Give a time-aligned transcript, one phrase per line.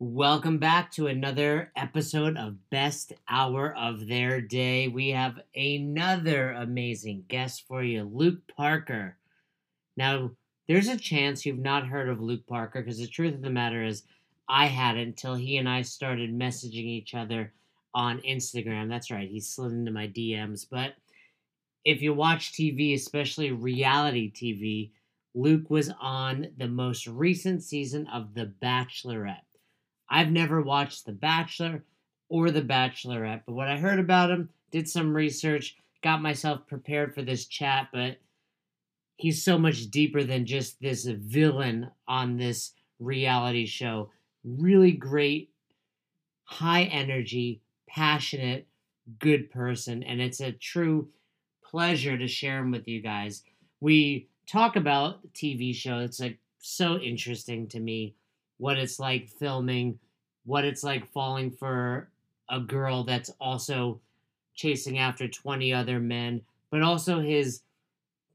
[0.00, 4.88] Welcome back to another episode of Best Hour of Their Day.
[4.88, 9.16] We have another amazing guest for you, Luke Parker.
[9.96, 10.32] Now,
[10.66, 13.84] there's a chance you've not heard of Luke Parker because the truth of the matter
[13.84, 14.02] is,
[14.48, 17.52] I hadn't until he and I started messaging each other
[17.94, 18.88] on Instagram.
[18.88, 20.66] That's right, he slid into my DMs.
[20.68, 20.94] But
[21.84, 24.90] if you watch TV, especially reality TV,
[25.36, 29.43] Luke was on the most recent season of The Bachelorette.
[30.14, 31.82] I've never watched The Bachelor
[32.28, 37.12] or The Bachelorette, but what I heard about him, did some research, got myself prepared
[37.12, 38.18] for this chat, but
[39.16, 44.08] he's so much deeper than just this villain on this reality show.
[44.44, 45.50] Really great,
[46.44, 48.68] high energy, passionate,
[49.18, 51.08] good person, and it's a true
[51.64, 53.42] pleasure to share him with you guys.
[53.80, 55.98] We talk about TV show.
[55.98, 58.14] It's like so interesting to me
[58.58, 59.98] what it's like filming,
[60.44, 62.08] what it's like falling for
[62.48, 64.00] a girl that's also
[64.54, 67.62] chasing after 20 other men, but also his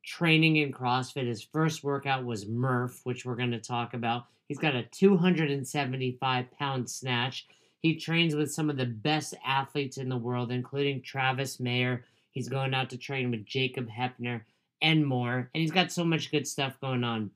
[0.03, 1.27] training in CrossFit.
[1.27, 4.25] His first workout was Murph, which we're going to talk about.
[4.47, 7.47] He's got a 275 pound snatch.
[7.81, 12.03] He trains with some of the best athletes in the world, including Travis Mayer.
[12.31, 14.41] He's going out to train with Jacob Heppner
[14.81, 15.49] and more.
[15.53, 17.31] And he's got so much good stuff going on.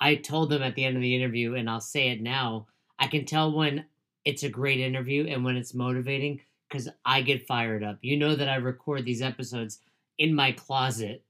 [0.00, 2.66] I told him at the end of the interview, and I'll say it now
[3.02, 3.84] I can tell when
[4.24, 7.98] it's a great interview and when it's motivating because I get fired up.
[8.00, 9.80] You know that I record these episodes
[10.18, 11.24] in my closet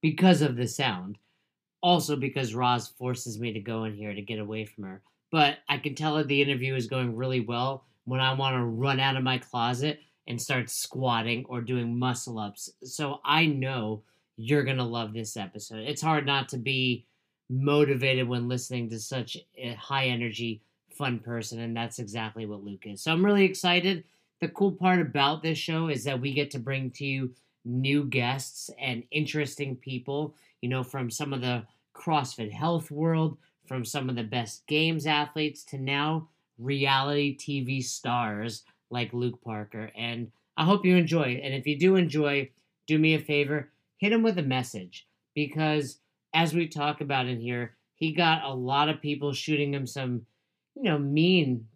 [0.00, 1.18] because of the sound.
[1.82, 5.02] Also, because Roz forces me to go in here to get away from her.
[5.32, 8.62] But I can tell that the interview is going really well when I want to
[8.62, 12.70] run out of my closet and start squatting or doing muscle ups.
[12.84, 14.04] So I know
[14.36, 15.88] you're going to love this episode.
[15.88, 17.04] It's hard not to be
[17.50, 20.62] motivated when listening to such a high energy,
[20.96, 23.02] fun person, and that's exactly what Luke is.
[23.02, 24.04] So I'm really excited.
[24.40, 28.04] The cool part about this show is that we get to bring to you new
[28.04, 34.08] guests and interesting people, you know, from some of the CrossFit health world, from some
[34.08, 36.28] of the best games athletes to now
[36.58, 39.90] reality TV stars like Luke Parker.
[39.96, 41.40] And I hope you enjoy.
[41.42, 42.50] And if you do enjoy,
[42.86, 45.98] do me a favor, hit him with a message because
[46.32, 50.26] as we talk about in here, he got a lot of people shooting him some,
[50.76, 51.66] you know, mean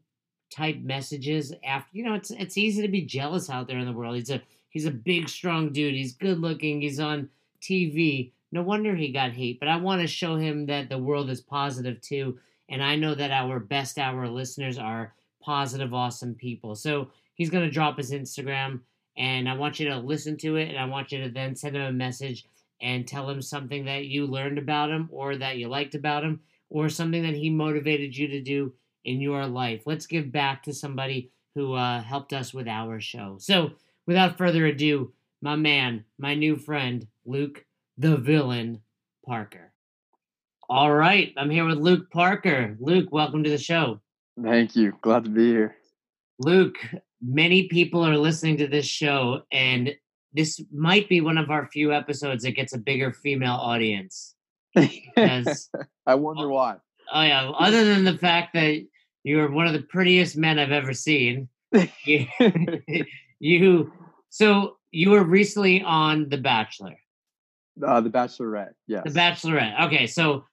[0.51, 3.93] type messages after you know it's it's easy to be jealous out there in the
[3.93, 4.17] world.
[4.17, 5.95] He's a he's a big strong dude.
[5.95, 6.81] He's good looking.
[6.81, 7.29] He's on
[7.63, 8.33] TV.
[8.53, 9.61] No wonder he got hate.
[9.61, 12.39] But I want to show him that the world is positive too.
[12.69, 16.75] And I know that our best hour listeners are positive, awesome people.
[16.75, 18.81] So he's going to drop his Instagram,
[19.17, 21.77] and I want you to listen to it, and I want you to then send
[21.77, 22.45] him a message
[22.81, 26.41] and tell him something that you learned about him or that you liked about him
[26.71, 28.73] or something that he motivated you to do
[29.05, 29.83] in your life.
[29.87, 33.37] Let's give back to somebody who uh, helped us with our show.
[33.39, 33.73] So,
[34.07, 35.13] without further ado,
[35.43, 37.65] my man, my new friend, Luke
[38.01, 38.81] the Villain
[39.27, 39.73] Parker.
[40.71, 42.77] All right, I'm here with Luke Parker.
[42.81, 44.01] Luke, welcome to the show.
[44.43, 44.95] Thank you.
[45.03, 45.77] Glad to be here.
[46.39, 46.79] Luke,
[47.21, 49.95] many people are listening to this show, and
[50.33, 54.35] this might be one of our few episodes that gets a bigger female audience.
[54.77, 56.77] I wonder why.
[57.13, 58.83] Oh yeah, other than the fact that
[59.25, 61.49] you're one of the prettiest men I've ever seen.
[62.05, 62.27] you,
[63.39, 63.93] you
[64.31, 66.97] so you were recently on The Bachelor.
[67.85, 69.03] Uh, the Bachelorette, yes.
[69.05, 69.87] The Bachelorette.
[69.87, 70.45] Okay, so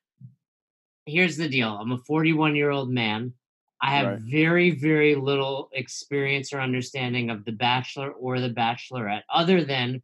[1.06, 1.70] here's the deal.
[1.70, 3.34] I'm a 41 year old man.
[3.82, 4.20] I have right.
[4.20, 10.02] very, very little experience or understanding of The Bachelor or The Bachelorette, other than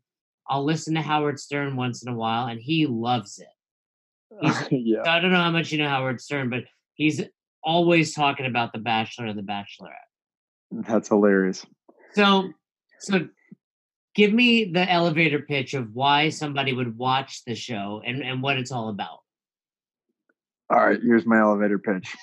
[0.47, 3.47] I'll listen to Howard Stern once in a while, and he loves it.
[4.71, 5.03] yeah.
[5.03, 7.21] So I don't know how much you know Howard Stern, but he's
[7.63, 10.85] always talking about The Bachelor and The Bachelorette.
[10.87, 11.65] That's hilarious.
[12.13, 12.49] So,
[12.99, 13.27] so
[14.15, 18.57] give me the elevator pitch of why somebody would watch the show and, and what
[18.57, 19.19] it's all about.
[20.69, 22.15] All right, here's my elevator pitch.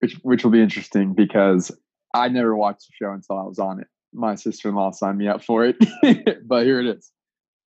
[0.00, 1.70] which which will be interesting because
[2.14, 3.86] I never watched the show until I was on it.
[4.12, 5.76] My sister in law signed me up for it,
[6.46, 7.10] but here it is.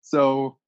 [0.02, 0.58] So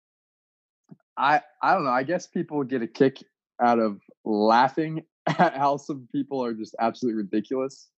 [1.17, 1.91] I I don't know.
[1.91, 3.23] I guess people get a kick
[3.63, 7.88] out of laughing at how some people are just absolutely ridiculous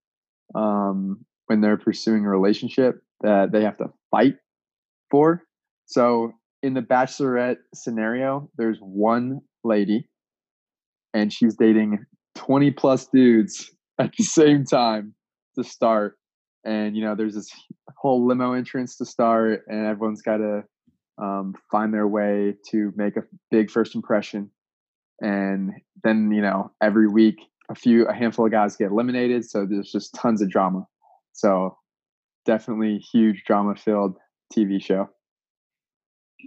[0.54, 4.36] um, when they're pursuing a relationship that they have to fight
[5.10, 5.42] for.
[5.86, 6.32] So
[6.62, 10.08] in the bachelorette scenario, there's one lady
[11.14, 12.04] and she's dating
[12.34, 15.14] 20 plus dudes at the same time
[15.56, 16.16] to start.
[16.64, 17.50] And, you know, there's this
[17.96, 20.62] whole limo entrance to start, and everyone's got to
[21.18, 24.50] um, find their way to make a big first impression.
[25.20, 25.72] And
[26.02, 27.38] then, you know, every week
[27.70, 30.86] a few a handful of guys get eliminated, so there's just tons of drama.
[31.32, 31.76] So
[32.44, 34.16] definitely huge drama filled
[34.54, 35.08] TV show.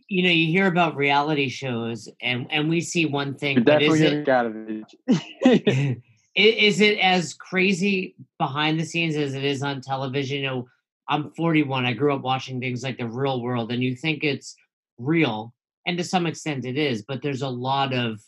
[0.10, 3.56] You know, you hear about reality shows, and and we see one thing.
[3.56, 4.94] You're definitely is getting out of it.
[6.36, 10.40] it is it as crazy behind the scenes as it is on television?
[10.40, 10.68] You know,
[11.08, 11.86] I'm 41.
[11.86, 14.56] I grew up watching things like the real world, and you think it's
[14.98, 15.54] real,
[15.88, 18.20] and to some extent it is, but there's a lot of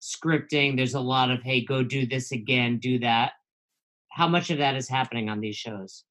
[0.00, 0.76] scripting.
[0.76, 3.32] There's a lot of hey, go do this again, do that.
[4.10, 6.04] How much of that is happening on these shows?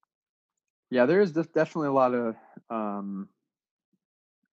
[0.90, 2.34] yeah, there is definitely a lot of
[2.68, 3.28] um,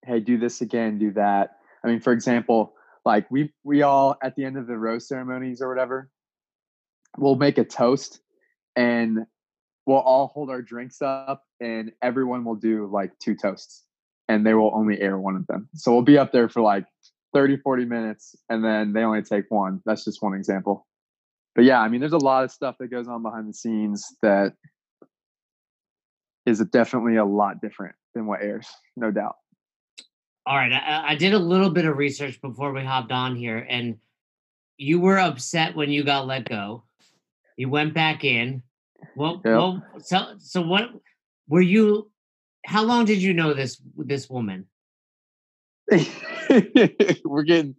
[0.06, 1.58] hey, do this again, do that.
[1.84, 2.74] I mean, for example,
[3.06, 6.10] like we we all at the end of the rose ceremonies or whatever,
[7.18, 8.22] we'll make a toast
[8.76, 9.26] and
[9.86, 13.84] we'll all hold our drinks up and everyone will do like two toasts
[14.28, 15.70] and they will only air one of them.
[15.74, 16.86] So we'll be up there for like
[17.34, 19.82] 30, 40 minutes and then they only take one.
[19.86, 20.88] That's just one example.
[21.56, 24.16] But yeah, I mean, there's a lot of stuff that goes on behind the scenes
[24.22, 24.54] that
[26.46, 29.36] is definitely a lot different than what airs, no doubt.
[30.46, 33.66] All right, I, I did a little bit of research before we hopped on here,
[33.70, 33.98] and
[34.78, 36.84] you were upset when you got let go.
[37.58, 38.64] You went back in.
[39.16, 39.54] Well, Yep.
[39.54, 40.90] well, so so what
[41.50, 42.10] were you?
[42.66, 44.68] How long did you know this this woman?
[47.26, 47.76] we're getting,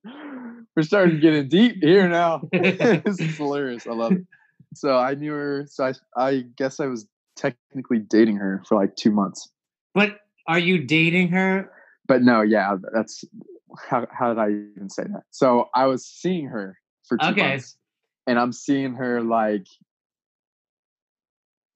[0.76, 2.42] we're starting to get in deep here now.
[2.52, 3.86] this is hilarious.
[3.86, 4.22] I love it.
[4.74, 5.66] So I knew her.
[5.68, 7.06] So I, I guess I was
[7.36, 9.50] technically dating her for like two months.
[9.94, 11.70] But are you dating her?
[12.06, 13.24] But no, yeah, that's
[13.88, 14.06] how.
[14.10, 15.24] How did I even say that?
[15.30, 17.50] So I was seeing her for two Okay.
[17.50, 17.76] months,
[18.26, 19.66] and I'm seeing her like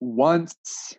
[0.01, 0.95] once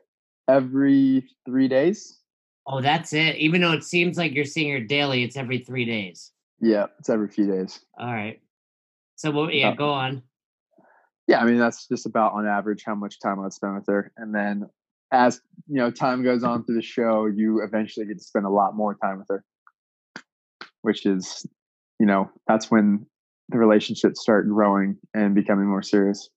[0.47, 2.19] every three days.
[2.65, 3.35] Oh, that's it.
[3.37, 6.31] Even though it seems like you're seeing her daily, it's every three days.
[6.61, 7.79] Yeah, it's every few days.
[7.97, 8.41] All right.
[9.15, 9.75] So well, yeah, Yeah.
[9.75, 10.23] go on.
[11.27, 14.11] yeah, I mean that's just about on average how much time I'd spend with her.
[14.17, 14.69] And then
[15.11, 18.49] as you know, time goes on through the show, you eventually get to spend a
[18.49, 19.43] lot more time with her.
[20.81, 21.45] Which is,
[21.99, 23.05] you know, that's when
[23.49, 26.29] the relationships start growing and becoming more serious.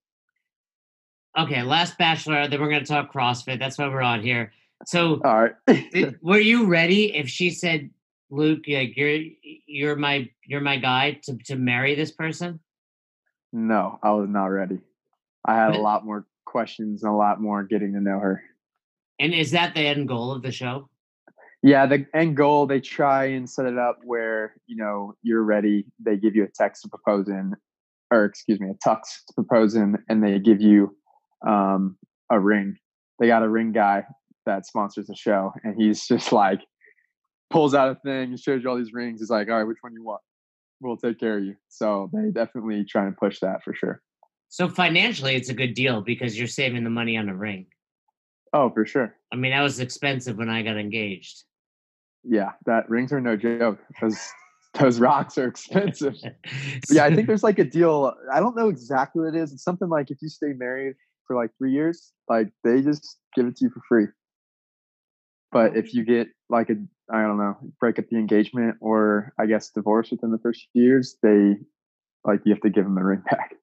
[1.39, 2.49] Okay, last bachelor.
[2.49, 3.59] Then we're gonna talk CrossFit.
[3.59, 4.53] That's why we're on here.
[4.85, 5.55] So, All right.
[5.67, 7.91] did, were you ready if she said,
[8.31, 9.21] "Luke, like you're
[9.67, 12.61] you're my you're my guy to to marry this person"?
[13.53, 14.79] no, I was not ready.
[15.45, 18.43] I had a lot more questions and a lot more getting to know her.
[19.19, 20.91] And is that the end goal of the show?
[21.63, 25.87] Yeah, the end goal, they try and set it up where, you know, you're ready.
[26.05, 27.55] They give you a text to propose in,
[28.11, 30.95] or excuse me, a tux to propose in, and they give you
[31.47, 31.97] um,
[32.31, 32.77] a ring.
[33.19, 34.05] They got a ring guy
[34.47, 36.61] that sponsors the show, and he's just like,
[37.51, 39.21] pulls out a thing, he shows you all these rings.
[39.21, 40.21] He's like, all right, which one you want?
[40.81, 41.57] We'll take care of you.
[41.69, 44.03] So they definitely try and push that for sure.
[44.49, 47.67] So financially, it's a good deal because you're saving the money on a ring.
[48.53, 49.15] Oh, for sure.
[49.33, 51.45] I mean, that was expensive when I got engaged.
[52.25, 53.79] Yeah, that rings are no joke.
[53.89, 54.19] because
[54.79, 56.15] those rocks are expensive.
[56.91, 58.15] Yeah, I think there's like a deal.
[58.33, 59.53] I don't know exactly what it is.
[59.53, 60.95] It's something like if you stay married
[61.27, 64.07] for like three years, like they just give it to you for free.
[65.53, 65.79] But mm-hmm.
[65.79, 66.77] if you get like a,
[67.11, 70.83] I don't know, break up the engagement or I guess divorce within the first few
[70.83, 71.57] years, they
[72.25, 73.55] like you have to give them the ring back.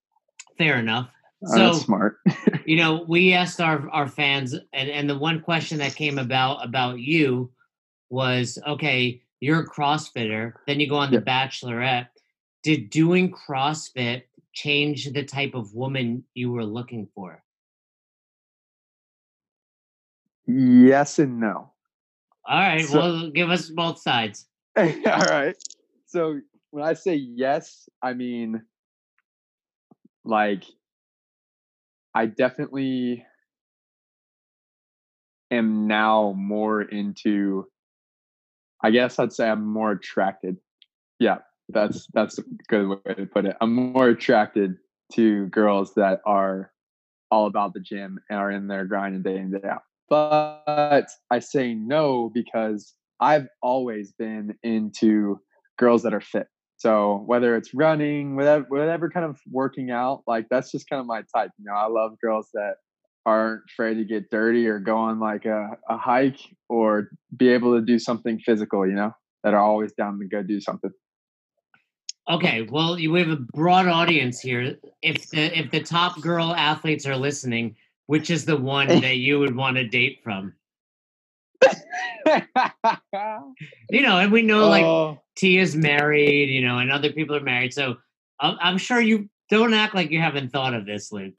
[0.57, 1.09] fair enough.
[1.45, 2.17] Oh, that's So- smart.
[2.65, 6.65] you know we asked our our fans and and the one question that came about
[6.65, 7.51] about you
[8.09, 12.07] was okay you're a crossfitter then you go on the bachelorette
[12.61, 17.43] did doing crossfit change the type of woman you were looking for
[20.47, 21.72] yes and no.
[22.45, 24.47] All right So- well give us both sides
[24.77, 25.55] All right.
[26.07, 26.39] So
[26.71, 28.63] when I say yes, I mean
[30.25, 30.63] like
[32.15, 33.23] I definitely
[35.51, 37.67] am now more into
[38.81, 40.57] I guess I'd say I'm more attracted.
[41.19, 41.37] Yeah,
[41.69, 43.55] that's that's a good way to put it.
[43.61, 44.77] I'm more attracted
[45.13, 46.71] to girls that are
[47.29, 49.83] all about the gym and are in there grinding day in day out.
[50.09, 55.39] But I say no because I've always been into
[55.79, 56.47] girls that are fit.
[56.77, 61.05] So whether it's running, whatever, whatever kind of working out, like that's just kind of
[61.05, 61.51] my type.
[61.57, 62.75] You know, I love girls that
[63.25, 67.79] aren't afraid to get dirty or go on like a, a hike or be able
[67.79, 68.85] to do something physical.
[68.85, 69.11] You know,
[69.43, 70.91] that are always down to go do something.
[72.29, 76.53] okay well you we have a broad audience here if the if the top girl
[76.55, 77.75] athletes are listening
[78.07, 80.53] which is the one that you would want to date from
[83.89, 87.41] you know and we know like Oh, Tia's married, you know, and other people are
[87.41, 87.73] married.
[87.73, 87.97] So
[88.39, 91.33] I'm, I'm sure you don't act like you haven't thought of this, Luke.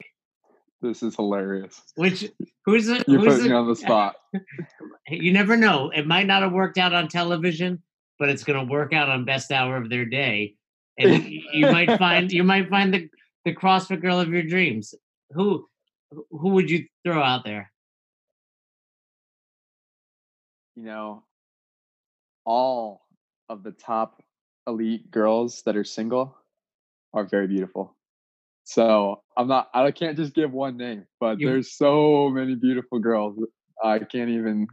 [0.81, 1.81] This is hilarious.
[1.95, 2.29] Which
[2.65, 3.07] who's it?
[3.07, 4.15] You're who's putting it- me on the spot.
[5.07, 5.91] You never know.
[5.95, 7.83] It might not have worked out on television,
[8.17, 10.55] but it's going to work out on best hour of their day,
[10.97, 13.07] and you might find you might find the
[13.45, 14.95] the CrossFit girl of your dreams.
[15.31, 15.67] Who
[16.31, 17.71] who would you throw out there?
[20.75, 21.23] you know,
[22.45, 23.01] all
[23.49, 24.21] of the top
[24.67, 26.35] elite girls that are single
[27.13, 27.95] are very beautiful.
[28.65, 32.99] So I'm not, I can't just give one name, but You- there's so many beautiful
[32.99, 33.37] girls.
[33.83, 34.67] I can't even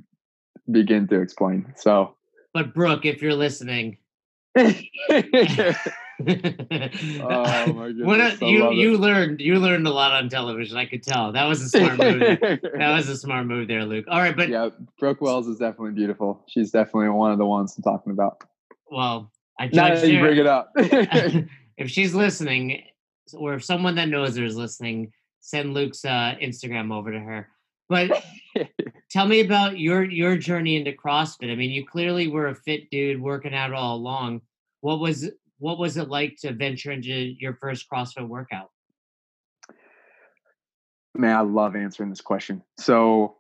[0.71, 1.73] begin to explain.
[1.77, 2.17] So,
[2.55, 3.99] But Brooke, if you're listening,
[6.29, 8.75] oh my what a, goodness, you it.
[8.77, 10.77] you learned you learned a lot on television.
[10.77, 12.21] I could tell that was a smart move.
[12.21, 14.07] that was a smart move there, Luke.
[14.09, 16.45] All right, but yeah, Brooke Wells is definitely beautiful.
[16.49, 18.45] She's definitely one of the ones I'm talking about.
[18.91, 20.27] well, I Now that you her.
[20.27, 20.73] bring it up.
[21.77, 22.83] if she's listening,
[23.35, 27.49] or if someone that knows her is listening, send Luke's uh, Instagram over to her.
[27.89, 28.25] But
[29.11, 31.53] tell me about your your journey into CrossFit.
[31.53, 34.41] I mean, you clearly were a fit dude working out all along.
[34.81, 35.31] What was
[35.63, 38.69] what was it like to venture into your first CrossFit workout?
[41.15, 42.65] Man, I love answering this question.
[42.81, 43.37] So,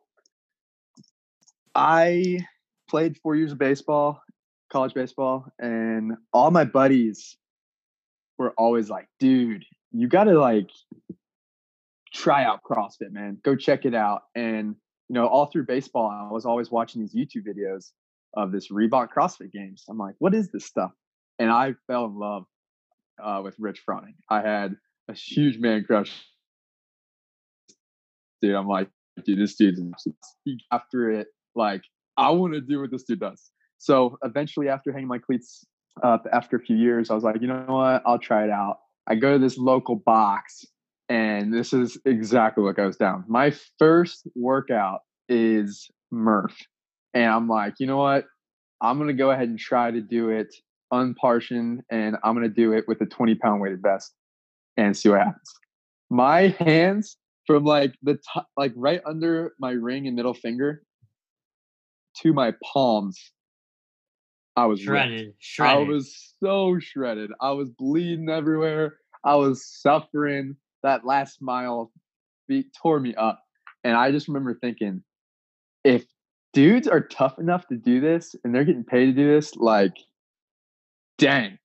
[1.75, 2.38] I
[2.88, 4.23] played four years of baseball,
[4.71, 7.37] college baseball, and all my buddies
[8.38, 10.71] were always like, dude, you got to like
[12.14, 13.38] try out CrossFit, man.
[13.43, 14.23] Go check it out.
[14.37, 14.76] And,
[15.09, 17.91] you know, all through baseball, I was always watching these YouTube videos
[18.35, 19.85] of this Reebok CrossFit games.
[19.88, 20.93] I'm like, what is this stuff?
[21.39, 22.45] And I fell in love
[23.23, 24.15] uh, with Rich Froning.
[24.31, 24.77] I had
[25.09, 26.12] a huge man crush
[28.43, 28.55] dude.
[28.55, 28.89] I'm like,
[29.25, 29.81] dude, this dude's
[30.71, 31.29] after it.
[31.55, 31.83] Like,
[32.19, 33.51] I want to do what this dude does.
[33.79, 35.65] So eventually, after hanging my cleats
[36.03, 38.03] up, after a few years, I was like, you know what?
[38.05, 38.79] I'll try it out.
[39.07, 40.65] I go to this local box,
[41.09, 43.25] and this is exactly what goes down.
[43.27, 46.57] My first workout is Murph,
[47.15, 48.27] and I'm like, you know what?
[48.81, 50.55] I'm gonna go ahead and try to do it
[50.92, 54.12] unpartioned, and I'm gonna do it with a 20 pound weighted vest,
[54.76, 55.52] and see what happens.
[56.11, 60.82] My hands from like the top, like right under my ring and middle finger
[62.18, 63.32] to my palms.
[64.54, 65.34] I was ripped.
[65.38, 67.30] Shredded, I was so shredded.
[67.40, 68.99] I was bleeding everywhere.
[69.25, 70.56] I was suffering.
[70.82, 71.90] That last mile
[72.49, 73.42] beat tore me up.
[73.84, 75.02] And I just remember thinking,
[75.84, 76.04] if
[76.52, 79.94] dudes are tough enough to do this and they're getting paid to do this, like,
[81.23, 81.59] dang,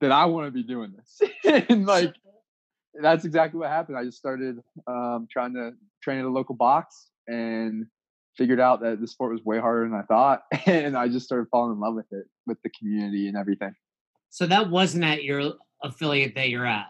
[0.00, 1.20] then I want to be doing this.
[1.68, 2.14] and like,
[3.00, 3.96] that's exactly what happened.
[3.96, 7.86] I just started um, trying to train at a local box and
[8.36, 10.42] figured out that the sport was way harder than I thought.
[10.66, 13.74] And I just started falling in love with it, with the community and everything.
[14.30, 16.86] so that wasn't at your affiliate that you're at.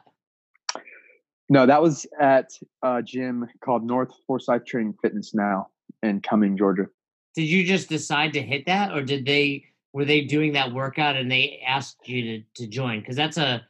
[1.48, 2.50] No, that was at
[2.82, 5.68] a gym called North Forsyth Training Fitness now
[6.02, 6.86] in Cumming, Georgia.
[7.34, 11.16] Did you just decide to hit that, or did they were they doing that workout
[11.16, 13.00] and they asked you to to join?
[13.00, 13.66] Because that's a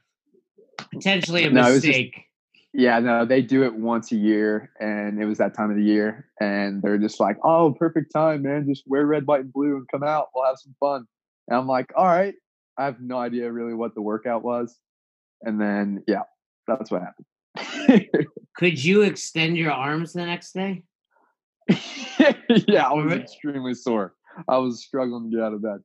[0.92, 2.24] potentially a No, was just- mistake.
[2.72, 5.82] Yeah, no, they do it once a year, and it was that time of the
[5.82, 8.64] year, and they're just like, "Oh, perfect time, man!
[8.68, 10.28] Just wear red, white, and blue and come out.
[10.32, 11.04] We'll have some fun."
[11.48, 12.34] And I'm like, "All right."
[12.78, 14.78] I have no idea really what the workout was,
[15.42, 16.22] and then yeah,
[16.68, 18.06] that's what happened.
[18.56, 20.84] Could you extend your arms the next day?
[22.68, 24.14] yeah, I was extremely sore.
[24.48, 25.80] I was struggling to get out of bed.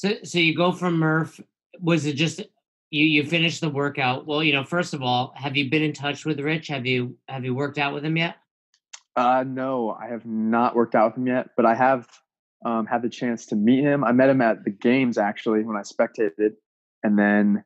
[0.00, 1.38] So so you go from Murph.
[1.78, 2.40] Was it just
[2.88, 4.26] you you finished the workout?
[4.26, 6.68] Well, you know, first of all, have you been in touch with Rich?
[6.68, 8.36] Have you have you worked out with him yet?
[9.14, 12.08] Uh, no, I have not worked out with him yet, but I have
[12.64, 14.02] um, had the chance to meet him.
[14.02, 16.52] I met him at the games actually when I spectated,
[17.02, 17.62] and then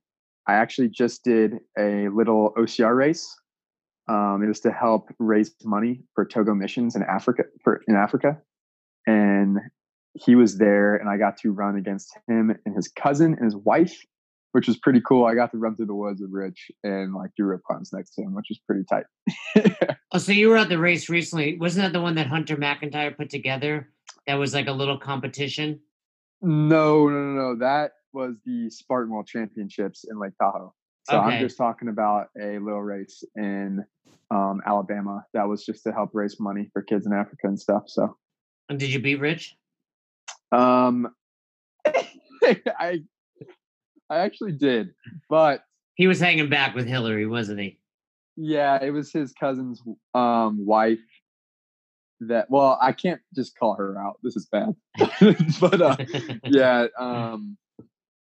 [0.48, 3.32] I actually just did a little OCR race.
[4.08, 7.44] Um, it was to help raise money for Togo missions in Africa.
[7.62, 8.38] For in Africa,
[9.06, 9.60] and
[10.14, 13.56] he was there, and I got to run against him and his cousin and his
[13.56, 14.00] wife,
[14.52, 15.26] which was pretty cool.
[15.26, 18.14] I got to run through the woods with Rich and like do rip climbs next
[18.14, 19.96] to him, which was pretty tight.
[20.12, 21.58] Oh, so you were at the race recently.
[21.58, 23.88] Wasn't that the one that Hunter McIntyre put together?
[24.28, 25.80] That was like a little competition.
[26.40, 27.58] No, no, no, no.
[27.58, 30.72] That was the Spartan World Championships in Lake Tahoe.
[31.10, 31.34] So Okay.
[31.34, 33.84] I'm just talking about a little race in
[34.30, 37.84] um, Alabama that was just to help raise money for kids in Africa and stuff.
[37.88, 38.16] So
[38.68, 39.56] And did you beat Rich?
[40.54, 41.14] Um,
[41.86, 43.02] I
[44.10, 44.90] I actually did,
[45.28, 47.78] but He was hanging back with Hillary, wasn't he?
[48.36, 49.80] yeah, it was his cousin's
[50.14, 50.98] um, wife.
[52.20, 54.18] That well, I can't just call her out.
[54.22, 54.74] This is bad,
[55.60, 55.96] but uh,
[56.44, 57.56] yeah um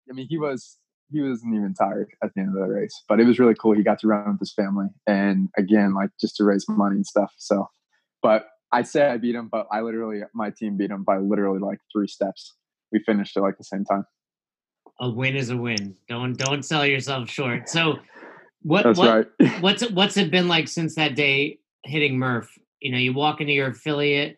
[0.10, 0.78] i mean he was
[1.12, 3.04] he wasn't even tired at the end of the race.
[3.08, 3.76] But it was really cool.
[3.76, 7.06] He got to run with his family, and again, like just to raise money and
[7.06, 7.32] stuff.
[7.38, 7.70] So,
[8.22, 11.60] but I'd say I beat him, but I literally my team beat him by literally
[11.60, 12.56] like three steps.
[12.92, 14.06] We finished at like the same time.
[15.00, 15.96] A win is a win.
[16.08, 17.70] Don't don't sell yourself short.
[17.70, 18.00] So,
[18.62, 19.62] what That's what, right.
[19.62, 22.50] what's it, what's it been like since that day hitting Murph?
[22.82, 24.38] You know, you walk into your affiliate.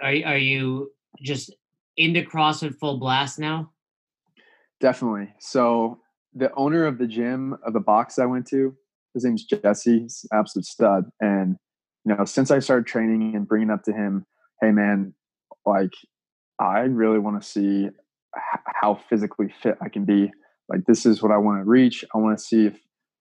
[0.00, 1.54] Are are you just
[1.96, 3.72] into CrossFit full blast now?
[4.80, 5.34] Definitely.
[5.40, 5.98] So
[6.34, 8.74] the owner of the gym of the box I went to,
[9.14, 10.00] his name's Jesse.
[10.00, 11.04] He's an absolute stud.
[11.20, 11.56] And
[12.04, 14.26] you know, since I started training and bringing up to him,
[14.60, 15.14] hey man,
[15.66, 15.92] like
[16.60, 20.30] I really want to see h- how physically fit I can be.
[20.68, 22.04] Like this is what I want to reach.
[22.14, 22.78] I want to see if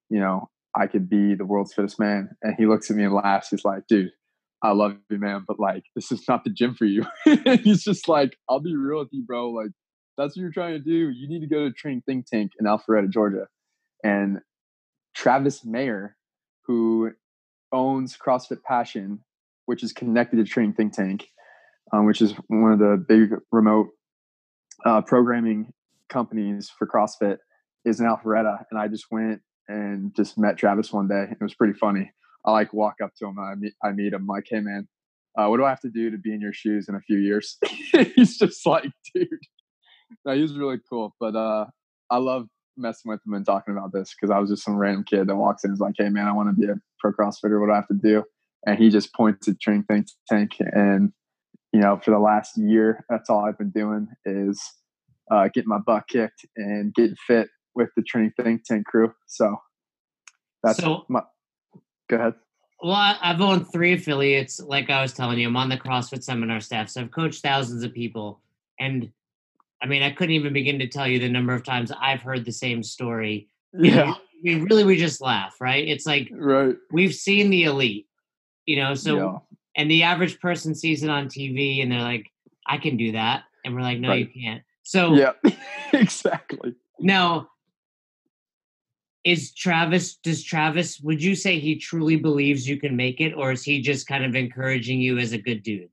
[0.09, 2.29] you know I could be the world's fittest man.
[2.41, 3.49] And he looks at me and laughs.
[3.49, 4.11] He's like, dude.
[4.63, 7.05] I love you, man, but like, this is not the gym for you.
[7.63, 9.51] He's just like, I'll be real with you, bro.
[9.51, 9.69] Like,
[10.17, 11.11] that's what you're trying to do.
[11.11, 13.45] You need to go to Training Think Tank in Alpharetta, Georgia.
[14.03, 14.39] And
[15.15, 16.15] Travis Mayer,
[16.65, 17.11] who
[17.71, 19.19] owns CrossFit Passion,
[19.65, 21.27] which is connected to Training Think Tank,
[21.93, 23.89] um, which is one of the big remote
[24.85, 25.73] uh, programming
[26.09, 27.37] companies for CrossFit,
[27.85, 28.63] is in Alpharetta.
[28.71, 31.25] And I just went and just met Travis one day.
[31.29, 32.11] It was pretty funny.
[32.45, 34.87] I like walk up to him I meet, I meet him like, hey man,
[35.37, 37.17] uh, what do I have to do to be in your shoes in a few
[37.17, 37.57] years?
[38.15, 39.27] He's just like, dude.
[40.25, 41.13] No, he was really cool.
[41.19, 41.65] But uh,
[42.09, 42.47] I love
[42.77, 45.35] messing with him and talking about this because I was just some random kid that
[45.35, 47.59] walks in and is like, hey man, I want to be a pro CrossFitter.
[47.59, 48.23] What do I have to do?
[48.65, 50.51] And he just points at Training Think Tank.
[50.59, 51.11] And,
[51.73, 54.61] you know, for the last year, that's all I've been doing is
[55.31, 59.13] uh, getting my butt kicked and getting fit with the Training Think Tank crew.
[59.27, 59.55] So
[60.63, 61.21] that's So- my.
[62.09, 62.33] Go ahead.
[62.81, 64.59] Well, I've owned three affiliates.
[64.59, 67.83] Like I was telling you, I'm on the CrossFit seminar staff, so I've coached thousands
[67.83, 68.39] of people.
[68.79, 69.11] And
[69.81, 72.45] I mean, I couldn't even begin to tell you the number of times I've heard
[72.45, 73.47] the same story.
[73.73, 74.13] Yeah.
[74.13, 75.87] I mean, really, we just laugh, right?
[75.87, 76.75] It's like Right.
[76.91, 78.07] we've seen the elite,
[78.65, 78.93] you know.
[78.95, 79.37] So, yeah.
[79.75, 82.25] and the average person sees it on TV, and they're like,
[82.65, 84.27] "I can do that," and we're like, "No, Right.
[84.33, 85.33] you can't." So Yeah.
[85.93, 86.73] exactly.
[86.99, 87.49] now,
[89.23, 90.15] is Travis?
[90.17, 90.99] Does Travis?
[91.01, 94.23] Would you say he truly believes you can make it, or is he just kind
[94.23, 95.89] of encouraging you as a good dude?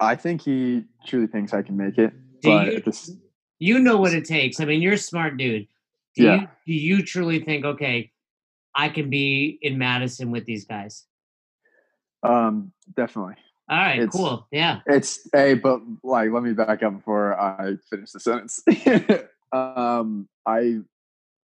[0.00, 2.12] I think he truly thinks I can make it.
[2.40, 3.10] Do but you- this,
[3.58, 4.58] You know what it takes.
[4.60, 5.66] I mean, you're a smart dude.
[6.16, 6.34] Do Yeah.
[6.40, 8.10] you do you truly think, okay,
[8.74, 11.04] I can be in Madison with these guys?
[12.22, 13.34] um, definitely.
[13.68, 14.46] All right, It's- cool.
[14.50, 14.80] Yeah.
[14.86, 18.62] It's a, but like, let me back up before I finish the sentence.
[19.52, 20.80] um, I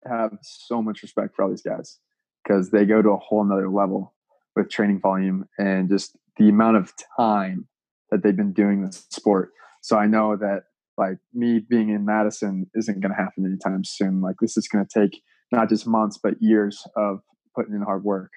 [0.06, 2.00] have so much respect for all these guys
[2.44, 4.14] because they go to a whole nother level
[4.56, 7.68] with training volume and just the amount of time
[8.12, 9.52] that they've been doing this sport.
[9.82, 10.64] So I know that
[10.98, 14.22] like me being in Madison isn't going to happen anytime soon.
[14.22, 15.22] Like this is going to take
[15.52, 17.22] not just months, but years of
[17.56, 18.32] putting in hard work.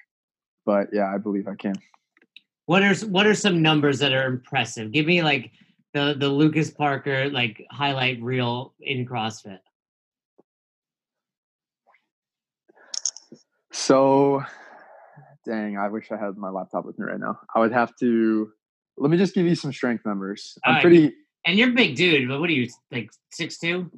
[0.65, 1.75] But yeah, I believe I can.
[2.65, 4.91] What are what are some numbers that are impressive?
[4.91, 5.51] Give me like
[5.93, 9.59] the the Lucas Parker like highlight reel in CrossFit.
[13.71, 14.41] So,
[15.45, 17.37] dang, I wish I had my laptop with me right now.
[17.53, 18.49] I would have to.
[18.97, 20.57] Let me just give you some strength numbers.
[20.63, 20.81] I'm Alright.
[20.83, 21.13] pretty.
[21.45, 23.91] And you're a big dude, but what are you like six two?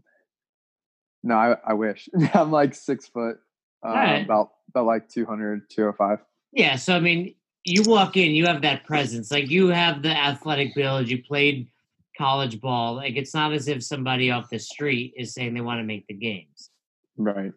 [1.24, 2.10] No, I, I wish.
[2.34, 3.40] I'm like six foot,
[3.86, 4.26] uh, Alright.
[4.26, 6.20] about about like 200, 205.
[6.52, 9.32] Yeah, so I mean, you walk in, you have that presence.
[9.32, 11.08] Like you have the athletic build.
[11.08, 11.70] You played
[12.18, 12.96] college ball.
[12.96, 16.08] Like it's not as if somebody off the street is saying they want to make
[16.08, 16.72] the games.
[17.18, 17.52] Right.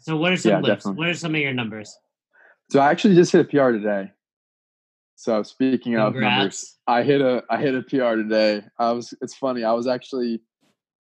[0.00, 0.76] So what are some Yeah.
[0.84, 1.96] What are some of your numbers?
[2.70, 4.10] So I actually just hit a PR today.
[5.16, 8.62] So speaking of numbers, I hit a I hit a PR today.
[8.78, 9.64] I was it's funny.
[9.64, 10.40] I was actually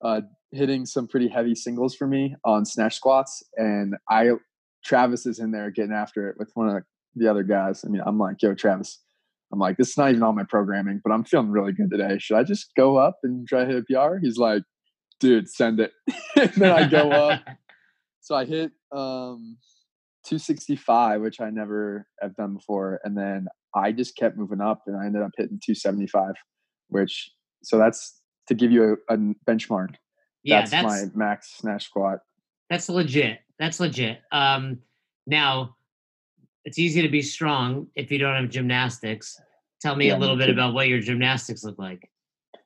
[0.04, 0.22] uh,
[0.52, 4.32] hitting some pretty heavy singles for me on snatch squats, and I
[4.86, 6.84] Travis is in there getting after it with one of
[7.16, 7.84] the other guys.
[7.86, 9.00] I mean, I'm like, yo, Travis.
[9.52, 12.18] I'm like, this is not even on my programming, but I'm feeling really good today.
[12.18, 14.18] Should I just go up and try to hit a PR?
[14.18, 14.64] He's like,
[15.20, 15.92] dude, send it.
[16.36, 17.42] and then I go up.
[18.22, 19.58] So I hit um
[20.26, 24.96] 265, which I never have done before, and then I just kept moving up, and
[24.96, 26.36] I ended up hitting 275,
[26.90, 27.32] which
[27.64, 29.96] so that's to give you a, a benchmark.
[30.44, 32.20] yeah, that's, that's my max snatch squat.
[32.70, 33.40] that's legit.
[33.60, 34.20] That's legit.
[34.32, 34.80] Um,
[35.26, 35.76] now
[36.66, 39.40] it's easy to be strong if you don't have gymnastics.
[39.82, 42.10] Tell me Yeah, a little bit about what your gymnastics look like.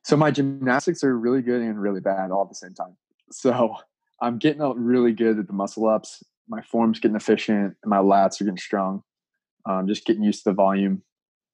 [0.04, 2.96] So my gymnastics are really good and really bad all at the same time.
[3.30, 3.74] So
[4.22, 6.22] I'm getting really good at the muscle ups.
[6.48, 9.02] My form's getting efficient, and my lats are getting strong.
[9.66, 11.02] Um, just getting used to the volume,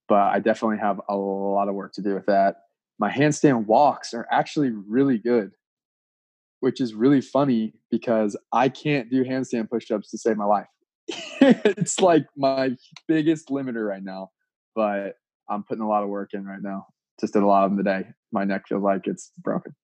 [0.08, 2.56] but I definitely have a lot of work to do with that.
[2.98, 5.52] My handstand walks are actually really good,
[6.60, 10.66] which is really funny because I can't do handstand push-ups to save my life.
[11.40, 12.76] it's like my
[13.08, 14.30] biggest limiter right now,
[14.74, 15.16] but
[15.48, 16.86] I'm putting a lot of work in right now.
[17.20, 18.08] Just did a lot of them today.
[18.32, 19.74] My neck feels like it's broken.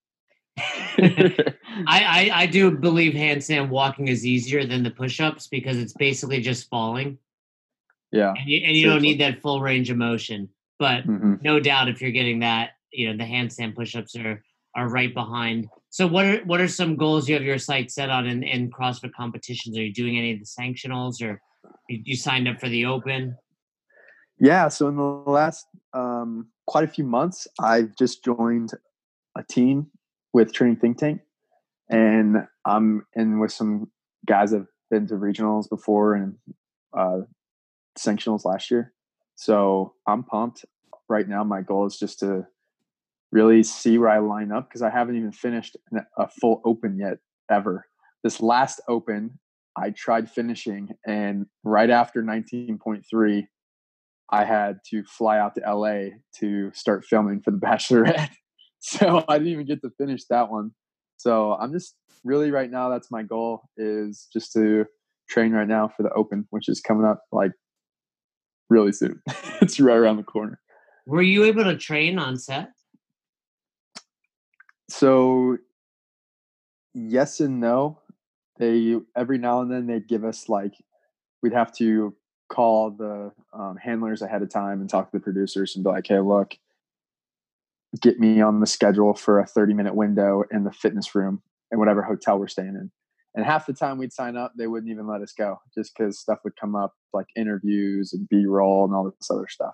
[0.57, 1.53] I,
[1.87, 6.69] I, I do believe handstand walking is easier than the push-ups because it's basically just
[6.69, 7.17] falling.
[8.11, 10.49] Yeah, and you, and you don't need that full range of motion.
[10.79, 11.35] But mm-hmm.
[11.41, 14.43] no doubt, if you're getting that, you know, the handstand push-ups are
[14.75, 15.67] are right behind.
[15.89, 18.69] So, what are what are some goals you have your sight set on in, in
[18.69, 19.77] CrossFit competitions?
[19.77, 21.41] Are you doing any of the sanctionals, or
[21.89, 23.37] you, you signed up for the Open?
[24.39, 28.71] Yeah, so in the last um, quite a few months, I've just joined
[29.37, 29.87] a team
[30.33, 31.21] with Training Think Tank,
[31.89, 33.91] and I'm in with some
[34.25, 36.35] guys that've been to regionals before and
[36.97, 37.21] uh,
[37.97, 38.93] sanctionals last year.
[39.35, 40.65] So I'm pumped.
[41.09, 42.47] Right now, my goal is just to
[43.31, 45.75] really see where I line up because I haven't even finished
[46.17, 47.17] a full open yet
[47.49, 47.85] ever.
[48.23, 49.39] This last open,
[49.77, 53.47] I tried finishing, and right after 19.3,
[54.31, 58.29] I had to fly out to LA to start filming for The Bachelorette.
[58.79, 60.71] so I didn't even get to finish that one.
[61.17, 64.85] So I'm just really right now that's my goal is just to
[65.29, 67.51] train right now for the open, which is coming up like
[68.71, 69.21] really soon.
[69.61, 70.59] it's right around the corner.
[71.05, 72.69] Were you able to train on set?
[74.89, 75.57] So
[76.93, 77.99] yes and no.
[78.57, 80.73] They every now and then they'd give us like
[81.41, 82.15] we'd have to
[82.49, 86.05] call the um, handlers ahead of time and talk to the producers and be like,
[86.05, 86.57] "Hey, look,
[87.99, 91.79] get me on the schedule for a 30 minute window in the fitness room in
[91.79, 92.91] whatever hotel we're staying in.
[93.33, 96.19] And half the time we'd sign up, they wouldn't even let us go just because
[96.19, 99.73] stuff would come up like interviews and B roll and all this other stuff.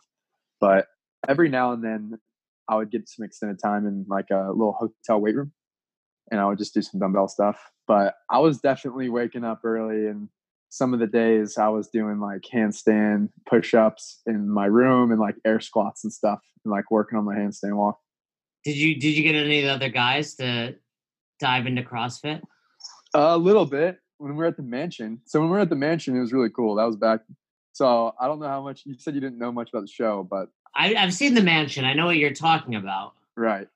[0.61, 0.87] But
[1.27, 2.19] every now and then
[2.69, 5.53] I would get some extended time in like a little hotel weight room
[6.29, 7.59] and I would just do some dumbbell stuff.
[7.87, 10.29] But I was definitely waking up early and
[10.69, 15.19] some of the days I was doing like handstand push ups in my room and
[15.19, 17.97] like air squats and stuff and like working on my handstand walk.
[18.65, 20.75] Did you did you get any of the other guys to
[21.39, 22.41] dive into CrossFit?
[23.19, 25.21] A little bit when we were at the mansion.
[25.25, 26.75] So when we were at the mansion, it was really cool.
[26.75, 27.21] That was back.
[27.73, 30.27] So I don't know how much you said you didn't know much about the show,
[30.29, 31.83] but I, I've seen the mansion.
[31.83, 33.13] I know what you're talking about.
[33.35, 33.67] Right.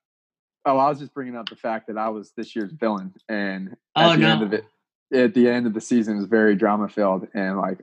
[0.64, 3.76] Oh, I was just bringing up the fact that I was this year's villain, and
[3.96, 4.28] at oh, the no.
[4.28, 4.64] end of it,
[5.12, 7.78] at the end of the season, was very drama filled, and like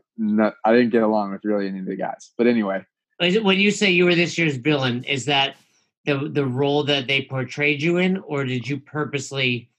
[0.63, 2.32] I didn't get along with really any of the guys.
[2.38, 2.86] But anyway,
[3.19, 5.58] when you say you were this year's villain, is that
[6.06, 9.69] the the role that they portrayed you in, or did you purposely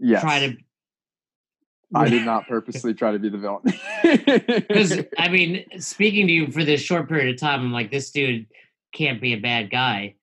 [0.00, 0.20] yes.
[0.22, 0.56] try to?
[1.94, 3.62] I did not purposely try to be the villain.
[4.68, 8.10] Because I mean, speaking to you for this short period of time, I'm like, this
[8.10, 8.46] dude
[8.92, 10.14] can't be a bad guy.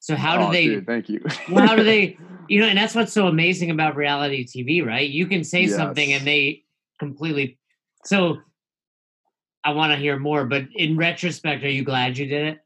[0.00, 0.66] So how do oh, they?
[0.66, 1.24] Dude, thank you.
[1.50, 2.18] well, how do they?
[2.48, 5.08] You know, and that's what's so amazing about reality TV, right?
[5.08, 5.74] You can say yes.
[5.74, 6.64] something and they
[6.98, 7.58] completely.
[8.04, 8.38] So,
[9.64, 12.60] I want to hear more, but in retrospect, are you glad you did it?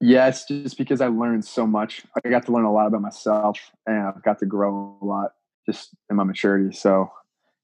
[0.00, 2.02] Yes, just because I learned so much.
[2.24, 5.32] I got to learn a lot about myself and I've got to grow a lot
[5.66, 6.74] just in my maturity.
[6.74, 7.10] So,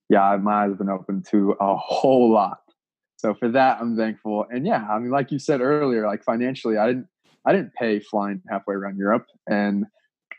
[0.09, 2.61] yeah, my eyes have been open to a whole lot.
[3.17, 4.47] So for that, I'm thankful.
[4.51, 7.09] And yeah, I mean, like you said earlier, like financially, I didn't,
[7.45, 9.87] I didn't pay flying halfway around Europe and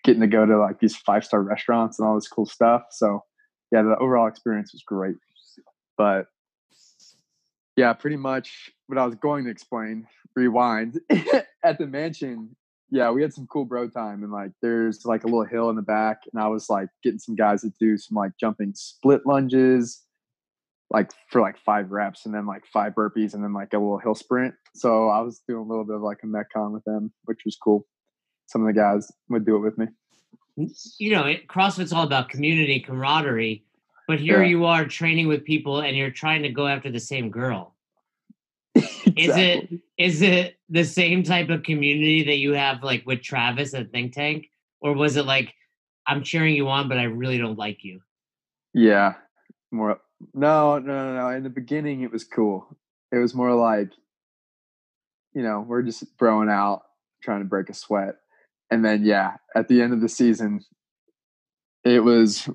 [0.04, 2.84] getting to go to like these five star restaurants and all this cool stuff.
[2.92, 3.24] So
[3.72, 5.18] yeah, the overall experience was great.
[5.98, 6.28] But
[7.76, 11.00] yeah, pretty much what I was going to explain, rewind
[11.64, 12.56] at the mansion.
[12.90, 15.76] Yeah, we had some cool bro time, and like there's like a little hill in
[15.76, 19.26] the back, and I was like getting some guys to do some like jumping split
[19.26, 20.04] lunges,
[20.90, 24.00] like for like five reps, and then like five burpees, and then like a little
[24.00, 24.54] hill sprint.
[24.74, 27.58] So I was doing a little bit of like a metcon with them, which was
[27.58, 27.86] cool.
[28.46, 29.88] Some of the guys would do it with me.
[30.98, 33.64] You know, it, CrossFit's all about community camaraderie
[34.08, 34.50] but here yeah.
[34.50, 37.76] you are training with people and you're trying to go after the same girl.
[38.78, 39.14] Exactly.
[39.18, 43.74] Is it is it the same type of community that you have like with Travis
[43.74, 44.48] at Think Tank?
[44.80, 45.54] Or was it like
[46.06, 48.02] I'm cheering you on, but I really don't like you?
[48.74, 49.16] Yeah.
[49.72, 50.00] More
[50.34, 51.30] no, no, no, no.
[51.30, 52.78] In the beginning it was cool.
[53.12, 53.90] It was more like,
[55.34, 56.84] you know, we're just throwing out,
[57.24, 58.16] trying to break a sweat.
[58.70, 60.64] And then yeah, at the end of the season,
[61.84, 62.50] it was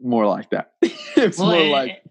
[0.00, 0.72] more like that.
[0.82, 2.02] it's well, more it, like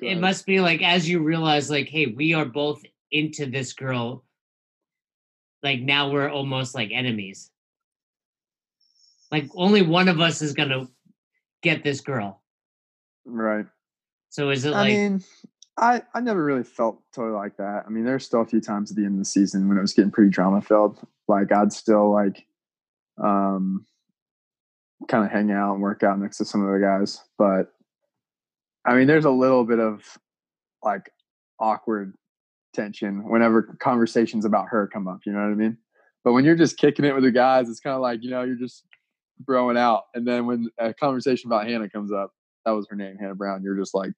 [0.00, 3.72] it, it must be like as you realize, like, hey, we are both into this
[3.72, 4.24] girl.
[5.62, 7.50] Like now we're almost like enemies.
[9.30, 10.88] Like only one of us is gonna
[11.62, 12.42] get this girl.
[13.24, 13.66] Right.
[14.30, 14.86] So is it like?
[14.86, 15.24] I mean,
[15.76, 17.84] I I never really felt totally like that.
[17.86, 19.80] I mean, there's still a few times at the end of the season when it
[19.80, 20.98] was getting pretty drama filled.
[21.26, 22.46] Like I'd still like,
[23.22, 23.84] um,
[25.08, 27.22] kind of hang out and work out next to some of the guys.
[27.36, 27.72] But
[28.88, 30.02] I mean, there's a little bit of
[30.82, 31.10] like
[31.60, 32.14] awkward
[32.72, 35.20] tension whenever conversations about her come up.
[35.26, 35.76] You know what I mean?
[36.24, 38.44] But when you're just kicking it with the guys, it's kind of like you know
[38.44, 38.84] you're just
[39.44, 40.04] throwing out.
[40.14, 42.32] And then when a conversation about Hannah comes up,
[42.64, 43.62] that was her name, Hannah Brown.
[43.62, 44.12] You're just like,